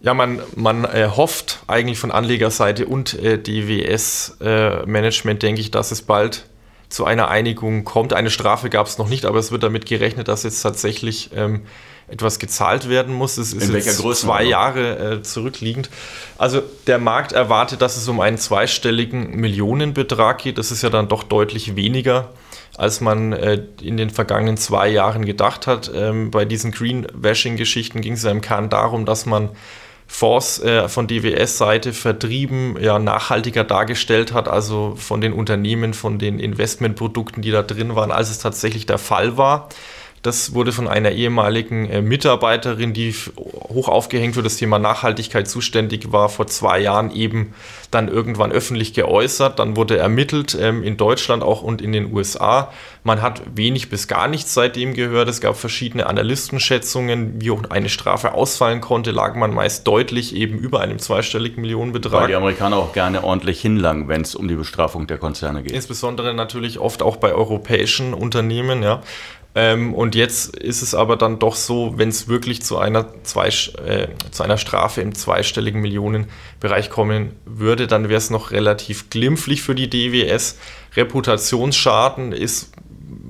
Ja, 0.00 0.14
man, 0.14 0.40
man 0.54 0.84
äh, 0.84 1.08
hofft 1.16 1.60
eigentlich 1.66 1.98
von 1.98 2.12
Anlegerseite 2.12 2.86
und 2.86 3.14
äh, 3.14 3.38
DWS-Management, 3.38 5.42
äh, 5.42 5.46
denke 5.46 5.60
ich, 5.60 5.72
dass 5.72 5.90
es 5.90 6.02
bald 6.02 6.46
zu 6.88 7.04
einer 7.04 7.28
Einigung 7.28 7.84
kommt. 7.84 8.12
Eine 8.12 8.30
Strafe 8.30 8.70
gab 8.70 8.86
es 8.86 8.98
noch 8.98 9.08
nicht, 9.08 9.24
aber 9.24 9.40
es 9.40 9.50
wird 9.50 9.64
damit 9.64 9.86
gerechnet, 9.86 10.28
dass 10.28 10.44
jetzt 10.44 10.62
tatsächlich 10.62 11.30
ähm, 11.34 11.62
etwas 12.08 12.38
gezahlt 12.38 12.88
werden 12.88 13.14
muss. 13.14 13.36
Es 13.36 13.52
ist 13.52 13.68
In 13.68 13.72
Größe 13.72 14.26
zwei 14.26 14.44
Jahre 14.44 15.16
äh, 15.16 15.22
zurückliegend. 15.22 15.90
Also 16.38 16.62
der 16.86 16.98
Markt 16.98 17.32
erwartet, 17.32 17.82
dass 17.82 17.96
es 17.96 18.06
um 18.08 18.20
einen 18.20 18.38
zweistelligen 18.38 19.36
Millionenbetrag 19.36 20.38
geht. 20.38 20.58
Das 20.58 20.70
ist 20.70 20.82
ja 20.82 20.90
dann 20.90 21.08
doch 21.08 21.24
deutlich 21.24 21.74
weniger, 21.74 22.30
als 22.76 23.00
man 23.00 23.32
äh, 23.32 23.62
in 23.82 23.96
den 23.96 24.10
vergangenen 24.10 24.56
zwei 24.56 24.88
Jahren 24.88 25.24
gedacht 25.24 25.66
hat. 25.66 25.90
Ähm, 25.92 26.30
bei 26.30 26.44
diesen 26.44 26.70
Greenwashing-Geschichten 26.70 28.00
ging 28.00 28.12
es 28.12 28.22
ja 28.22 28.30
im 28.30 28.40
Kern 28.40 28.70
darum, 28.70 29.04
dass 29.04 29.26
man 29.26 29.50
Fonds 30.06 30.60
äh, 30.60 30.88
von 30.88 31.08
DWS-Seite 31.08 31.92
vertrieben, 31.92 32.76
ja, 32.80 33.00
nachhaltiger 33.00 33.64
dargestellt 33.64 34.32
hat, 34.32 34.46
also 34.46 34.94
von 34.96 35.20
den 35.20 35.32
Unternehmen, 35.32 35.94
von 35.94 36.20
den 36.20 36.38
Investmentprodukten, 36.38 37.42
die 37.42 37.50
da 37.50 37.62
drin 37.62 37.96
waren, 37.96 38.12
als 38.12 38.30
es 38.30 38.38
tatsächlich 38.38 38.86
der 38.86 38.98
Fall 38.98 39.36
war. 39.36 39.68
Das 40.26 40.54
wurde 40.54 40.72
von 40.72 40.88
einer 40.88 41.12
ehemaligen 41.12 41.88
äh, 41.88 42.02
Mitarbeiterin, 42.02 42.92
die 42.92 43.14
hoch 43.36 43.88
aufgehängt 43.88 44.34
für 44.34 44.42
das 44.42 44.56
Thema 44.56 44.80
Nachhaltigkeit 44.80 45.46
zuständig 45.46 46.10
war, 46.10 46.28
vor 46.28 46.48
zwei 46.48 46.80
Jahren 46.80 47.12
eben 47.12 47.54
dann 47.92 48.08
irgendwann 48.08 48.50
öffentlich 48.50 48.92
geäußert. 48.92 49.60
Dann 49.60 49.76
wurde 49.76 49.98
ermittelt 49.98 50.58
ähm, 50.60 50.82
in 50.82 50.96
Deutschland 50.96 51.44
auch 51.44 51.62
und 51.62 51.80
in 51.80 51.92
den 51.92 52.12
USA. 52.12 52.72
Man 53.04 53.22
hat 53.22 53.40
wenig 53.54 53.88
bis 53.88 54.08
gar 54.08 54.26
nichts 54.26 54.52
seitdem 54.52 54.94
gehört. 54.94 55.28
Es 55.28 55.40
gab 55.40 55.56
verschiedene 55.56 56.06
Analystenschätzungen, 56.06 57.40
wie 57.40 57.52
hoch 57.52 57.62
eine 57.70 57.88
Strafe 57.88 58.34
ausfallen 58.34 58.80
konnte, 58.80 59.12
lag 59.12 59.36
man 59.36 59.54
meist 59.54 59.86
deutlich 59.86 60.34
eben 60.34 60.58
über 60.58 60.80
einem 60.80 60.98
zweistelligen 60.98 61.60
Millionenbetrag. 61.60 62.22
Weil 62.22 62.28
die 62.28 62.34
Amerikaner 62.34 62.78
auch 62.78 62.92
gerne 62.92 63.22
ordentlich 63.22 63.60
hinlangen, 63.60 64.08
wenn 64.08 64.22
es 64.22 64.34
um 64.34 64.48
die 64.48 64.56
Bestrafung 64.56 65.06
der 65.06 65.18
Konzerne 65.18 65.62
geht. 65.62 65.70
Insbesondere 65.70 66.34
natürlich 66.34 66.80
oft 66.80 67.00
auch 67.00 67.16
bei 67.16 67.32
europäischen 67.32 68.12
Unternehmen, 68.12 68.82
ja. 68.82 69.02
Ähm, 69.58 69.94
und 69.94 70.14
jetzt 70.14 70.54
ist 70.54 70.82
es 70.82 70.94
aber 70.94 71.16
dann 71.16 71.38
doch 71.38 71.56
so, 71.56 71.94
wenn 71.96 72.10
es 72.10 72.28
wirklich 72.28 72.60
zu 72.62 72.76
einer, 72.76 73.06
zwei, 73.22 73.48
äh, 73.48 74.08
zu 74.30 74.42
einer 74.42 74.58
Strafe 74.58 75.00
im 75.00 75.14
zweistelligen 75.14 75.80
Millionenbereich 75.80 76.90
kommen 76.90 77.34
würde, 77.46 77.86
dann 77.86 78.10
wäre 78.10 78.18
es 78.18 78.28
noch 78.28 78.50
relativ 78.50 79.08
glimpflich 79.08 79.62
für 79.62 79.74
die 79.74 79.88
DWS. 79.88 80.58
Reputationsschaden 80.94 82.32
ist 82.32 82.72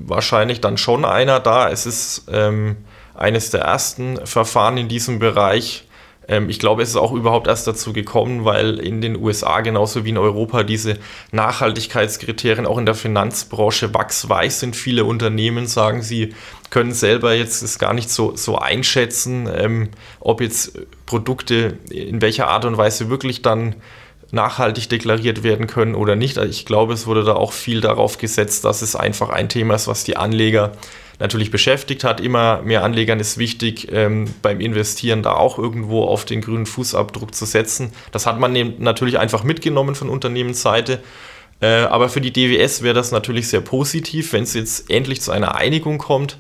wahrscheinlich 0.05 0.61
dann 0.61 0.79
schon 0.79 1.05
einer 1.05 1.39
da. 1.39 1.71
Es 1.71 1.87
ist 1.87 2.25
ähm, 2.29 2.79
eines 3.15 3.51
der 3.51 3.61
ersten 3.61 4.27
Verfahren 4.27 4.79
in 4.79 4.89
diesem 4.89 5.21
Bereich. 5.21 5.86
Ähm, 6.29 6.49
ich 6.49 6.59
glaube, 6.59 6.83
es 6.83 6.91
ist 6.91 6.97
auch 6.97 7.13
überhaupt 7.13 7.47
erst 7.47 7.67
dazu 7.67 7.93
gekommen, 7.93 8.45
weil 8.45 8.79
in 8.79 9.01
den 9.01 9.17
USA 9.17 9.61
genauso 9.61 10.05
wie 10.05 10.11
in 10.11 10.19
Europa 10.19 10.63
diese 10.63 10.99
Nachhaltigkeitskriterien 11.33 12.67
auch 12.67 12.79
in 12.79 12.87
der 12.87 12.95
Finanzbranche 12.95 13.95
wachsweich 13.95 14.55
sind. 14.55 14.77
Viele 14.77 15.05
Unternehmen 15.05 15.67
sagen, 15.67 16.03
sie 16.03 16.35
können 16.71 16.93
selber 16.93 17.35
jetzt 17.35 17.63
es 17.63 17.79
gar 17.79 17.95
nicht 17.95 18.11
so, 18.11 18.37
so 18.37 18.59
einschätzen, 18.59 19.49
ähm, 19.53 19.89
ob 20.21 20.41
jetzt 20.41 20.79
Produkte 21.07 21.79
in 21.91 22.21
welcher 22.21 22.49
Art 22.49 22.65
und 22.65 22.77
Weise 22.77 23.09
wirklich 23.09 23.43
dann 23.43 23.77
nachhaltig 24.37 24.89
deklariert 24.89 25.43
werden 25.43 25.67
können 25.67 25.97
oder 25.97 26.15
nicht. 26.15 26.39
Also 26.39 26.51
ich 26.51 26.65
glaube, 26.65 26.93
es 26.93 27.09
wurde 27.09 27.25
da 27.25 27.35
auch 27.35 27.53
viel 27.53 27.81
darauf 27.81 28.19
gesetzt, 28.19 28.65
dass 28.65 28.83
es 28.83 28.95
einfach 28.95 29.31
ein 29.31 29.49
Thema 29.49 29.75
ist, 29.75 29.89
was 29.89 30.05
die 30.05 30.17
Anleger 30.17 30.73
natürlich 31.19 31.51
beschäftigt 31.51 32.05
hat. 32.05 32.21
Immer 32.21 32.63
mehr 32.63 32.85
Anlegern 32.85 33.19
ist 33.19 33.39
wichtig, 33.39 33.89
ähm, 33.91 34.27
beim 34.43 34.61
Investieren 34.61 35.25
da 35.25 35.33
auch 35.33 35.59
irgendwo 35.59 36.05
auf 36.05 36.25
den 36.25 36.43
grünen 36.43 36.67
Fußabdruck 36.67 37.35
zu 37.35 37.47
setzen. 37.47 37.93
Das 38.13 38.27
hat 38.27 38.39
man 38.39 38.75
natürlich 38.79 39.19
einfach 39.19 39.43
mitgenommen 39.43 39.97
von 39.97 40.09
Unternehmensseite. 40.09 41.01
Äh, 41.61 41.85
aber 41.85 42.09
für 42.09 42.21
die 42.21 42.33
DWS 42.33 42.83
wäre 42.83 42.95
das 42.95 43.11
natürlich 43.11 43.49
sehr 43.49 43.63
positiv, 43.63 44.33
wenn 44.33 44.45
es 44.45 44.55
jetzt 44.55 44.91
endlich 44.91 45.23
zu 45.23 45.33
einer 45.33 45.57
Einigung 45.57 45.99
kommt 45.99 46.39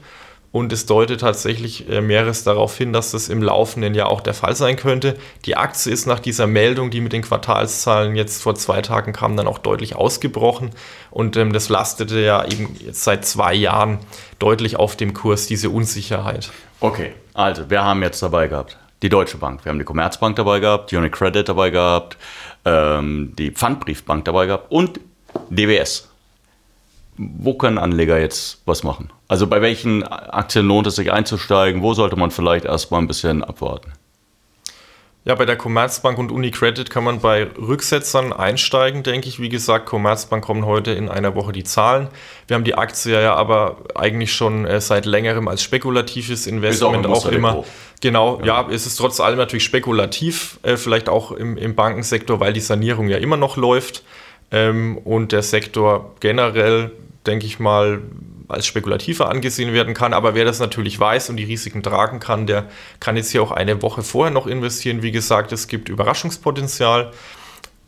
und 0.52 0.72
es 0.72 0.86
deutet 0.86 1.20
tatsächlich 1.20 1.88
äh, 1.88 2.00
mehres 2.00 2.44
darauf 2.44 2.76
hin, 2.76 2.92
dass 2.92 3.10
das 3.10 3.28
im 3.28 3.42
laufenden 3.42 3.94
Jahr 3.94 4.08
auch 4.08 4.20
der 4.20 4.34
Fall 4.34 4.56
sein 4.56 4.76
könnte. 4.76 5.16
Die 5.44 5.56
Aktie 5.56 5.92
ist 5.92 6.06
nach 6.06 6.20
dieser 6.20 6.46
Meldung, 6.46 6.90
die 6.90 7.00
mit 7.00 7.12
den 7.12 7.22
Quartalszahlen 7.22 8.16
jetzt 8.16 8.42
vor 8.42 8.54
zwei 8.54 8.80
Tagen 8.82 9.12
kam, 9.12 9.36
dann 9.36 9.46
auch 9.48 9.58
deutlich 9.58 9.96
ausgebrochen. 9.96 10.70
Und 11.10 11.36
ähm, 11.36 11.52
das 11.52 11.68
lastete 11.68 12.20
ja 12.20 12.44
eben 12.44 12.74
jetzt 12.78 13.04
seit 13.04 13.26
zwei 13.26 13.54
Jahren 13.54 13.98
deutlich 14.38 14.76
auf 14.76 14.96
dem 14.96 15.14
Kurs, 15.14 15.46
diese 15.46 15.70
Unsicherheit. 15.70 16.50
Okay, 16.80 17.12
also 17.34 17.68
wir 17.70 17.82
haben 17.82 18.02
jetzt 18.02 18.22
dabei 18.22 18.48
gehabt 18.48 18.78
die 19.02 19.08
Deutsche 19.08 19.36
Bank, 19.36 19.64
wir 19.64 19.70
haben 19.70 19.78
die 19.78 19.84
Commerzbank 19.84 20.36
dabei 20.36 20.60
gehabt, 20.60 20.90
die 20.90 20.96
Unicredit 20.96 21.48
dabei 21.48 21.70
gehabt, 21.70 22.16
ähm, 22.64 23.34
die 23.38 23.50
Pfandbriefbank 23.50 24.24
dabei 24.24 24.46
gehabt 24.46 24.70
und 24.70 25.00
DWS 25.50 26.08
wo 27.16 27.54
können 27.54 27.78
Anleger 27.78 28.18
jetzt 28.18 28.62
was 28.66 28.82
machen? 28.82 29.10
Also 29.28 29.46
bei 29.46 29.62
welchen 29.62 30.02
Aktien 30.04 30.66
lohnt 30.66 30.86
es 30.86 30.96
sich 30.96 31.12
einzusteigen? 31.12 31.82
Wo 31.82 31.94
sollte 31.94 32.16
man 32.16 32.30
vielleicht 32.30 32.64
erstmal 32.64 33.00
ein 33.00 33.08
bisschen 33.08 33.42
abwarten? 33.42 33.92
Ja, 35.26 35.34
bei 35.34 35.44
der 35.44 35.56
Commerzbank 35.56 36.18
und 36.18 36.30
UniCredit 36.30 36.88
kann 36.88 37.02
man 37.02 37.18
bei 37.18 37.48
Rücksetzern 37.58 38.32
einsteigen, 38.32 39.02
denke 39.02 39.28
ich. 39.28 39.40
Wie 39.40 39.48
gesagt, 39.48 39.86
Commerzbank 39.86 40.44
kommen 40.44 40.64
heute 40.64 40.92
in 40.92 41.08
einer 41.08 41.34
Woche 41.34 41.50
die 41.50 41.64
Zahlen. 41.64 42.06
Wir 42.46 42.54
haben 42.54 42.62
die 42.62 42.76
Aktie 42.76 43.20
ja 43.20 43.34
aber 43.34 43.78
eigentlich 43.96 44.32
schon 44.32 44.66
äh, 44.66 44.80
seit 44.80 45.04
längerem 45.04 45.48
als 45.48 45.64
spekulatives 45.64 46.46
Investment 46.46 47.08
auch, 47.08 47.26
auch 47.26 47.32
immer. 47.32 47.64
Genau, 48.00 48.38
ja. 48.38 48.62
ja, 48.62 48.68
es 48.70 48.86
ist 48.86 48.98
trotz 48.98 49.18
allem 49.18 49.38
natürlich 49.38 49.64
spekulativ, 49.64 50.60
äh, 50.62 50.76
vielleicht 50.76 51.08
auch 51.08 51.32
im, 51.32 51.56
im 51.56 51.74
Bankensektor, 51.74 52.38
weil 52.38 52.52
die 52.52 52.60
Sanierung 52.60 53.08
ja 53.08 53.18
immer 53.18 53.36
noch 53.36 53.56
läuft. 53.56 54.04
Ähm, 54.52 54.96
und 54.98 55.32
der 55.32 55.42
Sektor 55.42 56.14
generell 56.20 56.92
denke 57.26 57.46
ich 57.46 57.58
mal, 57.58 58.02
als 58.48 58.66
spekulativer 58.66 59.28
angesehen 59.28 59.72
werden 59.72 59.94
kann. 59.94 60.12
Aber 60.12 60.34
wer 60.34 60.44
das 60.44 60.60
natürlich 60.60 60.98
weiß 60.98 61.30
und 61.30 61.36
die 61.36 61.44
Risiken 61.44 61.82
tragen 61.82 62.20
kann, 62.20 62.46
der 62.46 62.66
kann 63.00 63.16
jetzt 63.16 63.30
hier 63.30 63.42
auch 63.42 63.50
eine 63.50 63.82
Woche 63.82 64.02
vorher 64.02 64.32
noch 64.32 64.46
investieren. 64.46 65.02
Wie 65.02 65.12
gesagt, 65.12 65.52
es 65.52 65.68
gibt 65.68 65.88
Überraschungspotenzial. 65.88 67.12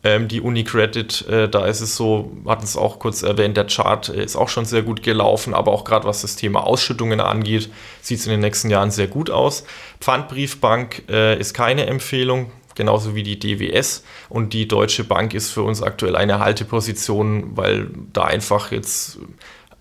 Ähm, 0.05 0.29
die 0.29 0.41
UniCredit, 0.41 1.27
äh, 1.29 1.49
da 1.49 1.67
ist 1.67 1.81
es 1.81 1.97
so, 1.97 2.31
hatten 2.47 2.63
es 2.63 2.77
auch 2.77 3.01
kurz 3.01 3.25
erwähnt, 3.25 3.57
der 3.57 3.67
Chart 3.67 4.09
äh, 4.09 4.23
ist 4.23 4.37
auch 4.37 4.49
schon 4.49 4.65
sehr 4.65 4.83
gut 4.83 5.03
gelaufen, 5.03 5.55
aber 5.55 5.73
auch 5.73 5.83
gerade 5.83 6.07
was 6.07 6.23
das 6.23 6.37
Thema 6.37 6.65
Ausschüttungen 6.65 7.19
angeht, 7.19 7.69
sieht 8.01 8.21
es 8.21 8.27
in 8.27 8.31
den 8.31 8.41
nächsten 8.41 8.71
Jahren 8.71 8.93
sehr 8.93 9.09
gut 9.09 9.29
aus. 9.29 9.65
Pfandbriefbank 10.01 11.03
äh, 11.09 11.37
ist 11.41 11.53
keine 11.53 11.87
Empfehlung, 11.87 12.53
genauso 12.79 13.15
wie 13.15 13.23
die 13.23 13.39
DWS. 13.39 14.03
Und 14.31 14.55
die 14.55 14.67
Deutsche 14.67 15.05
Bank 15.05 15.35
ist 15.35 15.51
für 15.51 15.63
uns 15.63 15.83
aktuell 15.83 16.17
eine 16.17 16.39
Halteposition, 16.39 17.57
weil 17.57 17.91
da 18.15 18.25
einfach 18.25 18.73
jetzt 18.73 19.19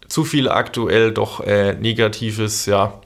zu 0.09 0.25
viel 0.25 0.49
aktuell 0.49 1.13
doch 1.13 1.39
äh, 1.39 1.73
Negatives 1.75 2.65
ja, 2.65 2.99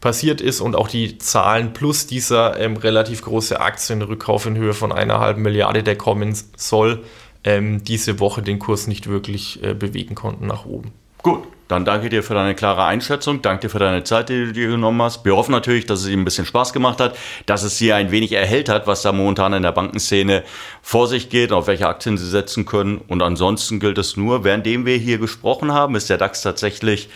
passiert 0.00 0.40
ist 0.40 0.60
und 0.60 0.76
auch 0.76 0.88
die 0.88 1.18
Zahlen 1.18 1.72
plus 1.72 2.06
dieser 2.06 2.60
ähm, 2.60 2.76
relativ 2.76 3.22
große 3.22 3.60
Aktienrückkauf 3.60 4.46
in 4.46 4.56
Höhe 4.56 4.74
von 4.74 4.92
einer 4.92 5.18
halben 5.18 5.42
Milliarde, 5.42 5.82
der 5.82 5.96
kommen 5.96 6.36
soll, 6.56 7.04
ähm, 7.44 7.82
diese 7.82 8.20
Woche 8.20 8.42
den 8.42 8.58
Kurs 8.58 8.86
nicht 8.86 9.08
wirklich 9.08 9.62
äh, 9.62 9.74
bewegen 9.74 10.14
konnten 10.14 10.46
nach 10.46 10.66
oben. 10.66 10.92
Gut, 11.22 11.44
dann 11.72 11.84
danke 11.84 12.08
dir 12.08 12.22
für 12.22 12.34
deine 12.34 12.54
klare 12.54 12.84
Einschätzung, 12.84 13.42
danke 13.42 13.62
dir 13.62 13.70
für 13.70 13.78
deine 13.78 14.04
Zeit, 14.04 14.28
die 14.28 14.46
du 14.46 14.52
dir 14.52 14.68
genommen 14.68 15.02
hast. 15.02 15.24
Wir 15.24 15.34
hoffen 15.34 15.52
natürlich, 15.52 15.86
dass 15.86 16.00
es 16.00 16.08
ihm 16.08 16.20
ein 16.20 16.24
bisschen 16.24 16.46
Spaß 16.46 16.72
gemacht 16.72 17.00
hat, 17.00 17.16
dass 17.46 17.62
es 17.62 17.78
sie 17.78 17.92
ein 17.92 18.10
wenig 18.10 18.32
erhellt 18.32 18.68
hat, 18.68 18.86
was 18.86 19.02
da 19.02 19.12
momentan 19.12 19.52
in 19.54 19.62
der 19.62 19.72
Bankenszene 19.72 20.44
vor 20.82 21.08
sich 21.08 21.30
geht 21.30 21.50
und 21.50 21.58
auf 21.58 21.66
welche 21.66 21.88
Aktien 21.88 22.16
sie 22.16 22.28
setzen 22.28 22.66
können. 22.66 22.98
Und 23.08 23.22
ansonsten 23.22 23.80
gilt 23.80 23.98
es 23.98 24.16
nur, 24.16 24.44
währenddem 24.44 24.86
wir 24.86 24.96
hier 24.96 25.18
gesprochen 25.18 25.72
haben, 25.72 25.96
ist 25.96 26.10
der 26.10 26.18
DAX 26.18 26.42
tatsächlich 26.42 27.08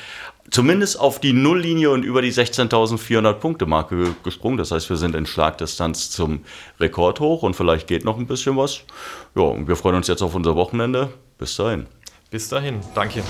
zumindest 0.50 0.98
auf 0.98 1.20
die 1.20 1.32
Nulllinie 1.32 1.90
und 1.90 2.02
über 2.02 2.22
die 2.22 2.32
16.400 2.32 3.34
Punkte 3.34 3.66
Marke 3.66 4.14
gesprungen. 4.22 4.58
Das 4.58 4.70
heißt, 4.70 4.88
wir 4.90 4.96
sind 4.96 5.14
in 5.14 5.26
Schlagdistanz 5.26 6.10
zum 6.10 6.40
Rekord 6.80 7.20
hoch 7.20 7.42
und 7.42 7.54
vielleicht 7.54 7.86
geht 7.86 8.04
noch 8.04 8.18
ein 8.18 8.26
bisschen 8.26 8.56
was. 8.56 8.80
Ja, 9.34 9.42
und 9.42 9.68
wir 9.68 9.76
freuen 9.76 9.96
uns 9.96 10.08
jetzt 10.08 10.22
auf 10.22 10.34
unser 10.34 10.56
Wochenende. 10.56 11.10
Bis 11.38 11.56
dahin. 11.56 11.86
Bis 12.30 12.48
dahin. 12.48 12.80
Danke. 12.94 13.22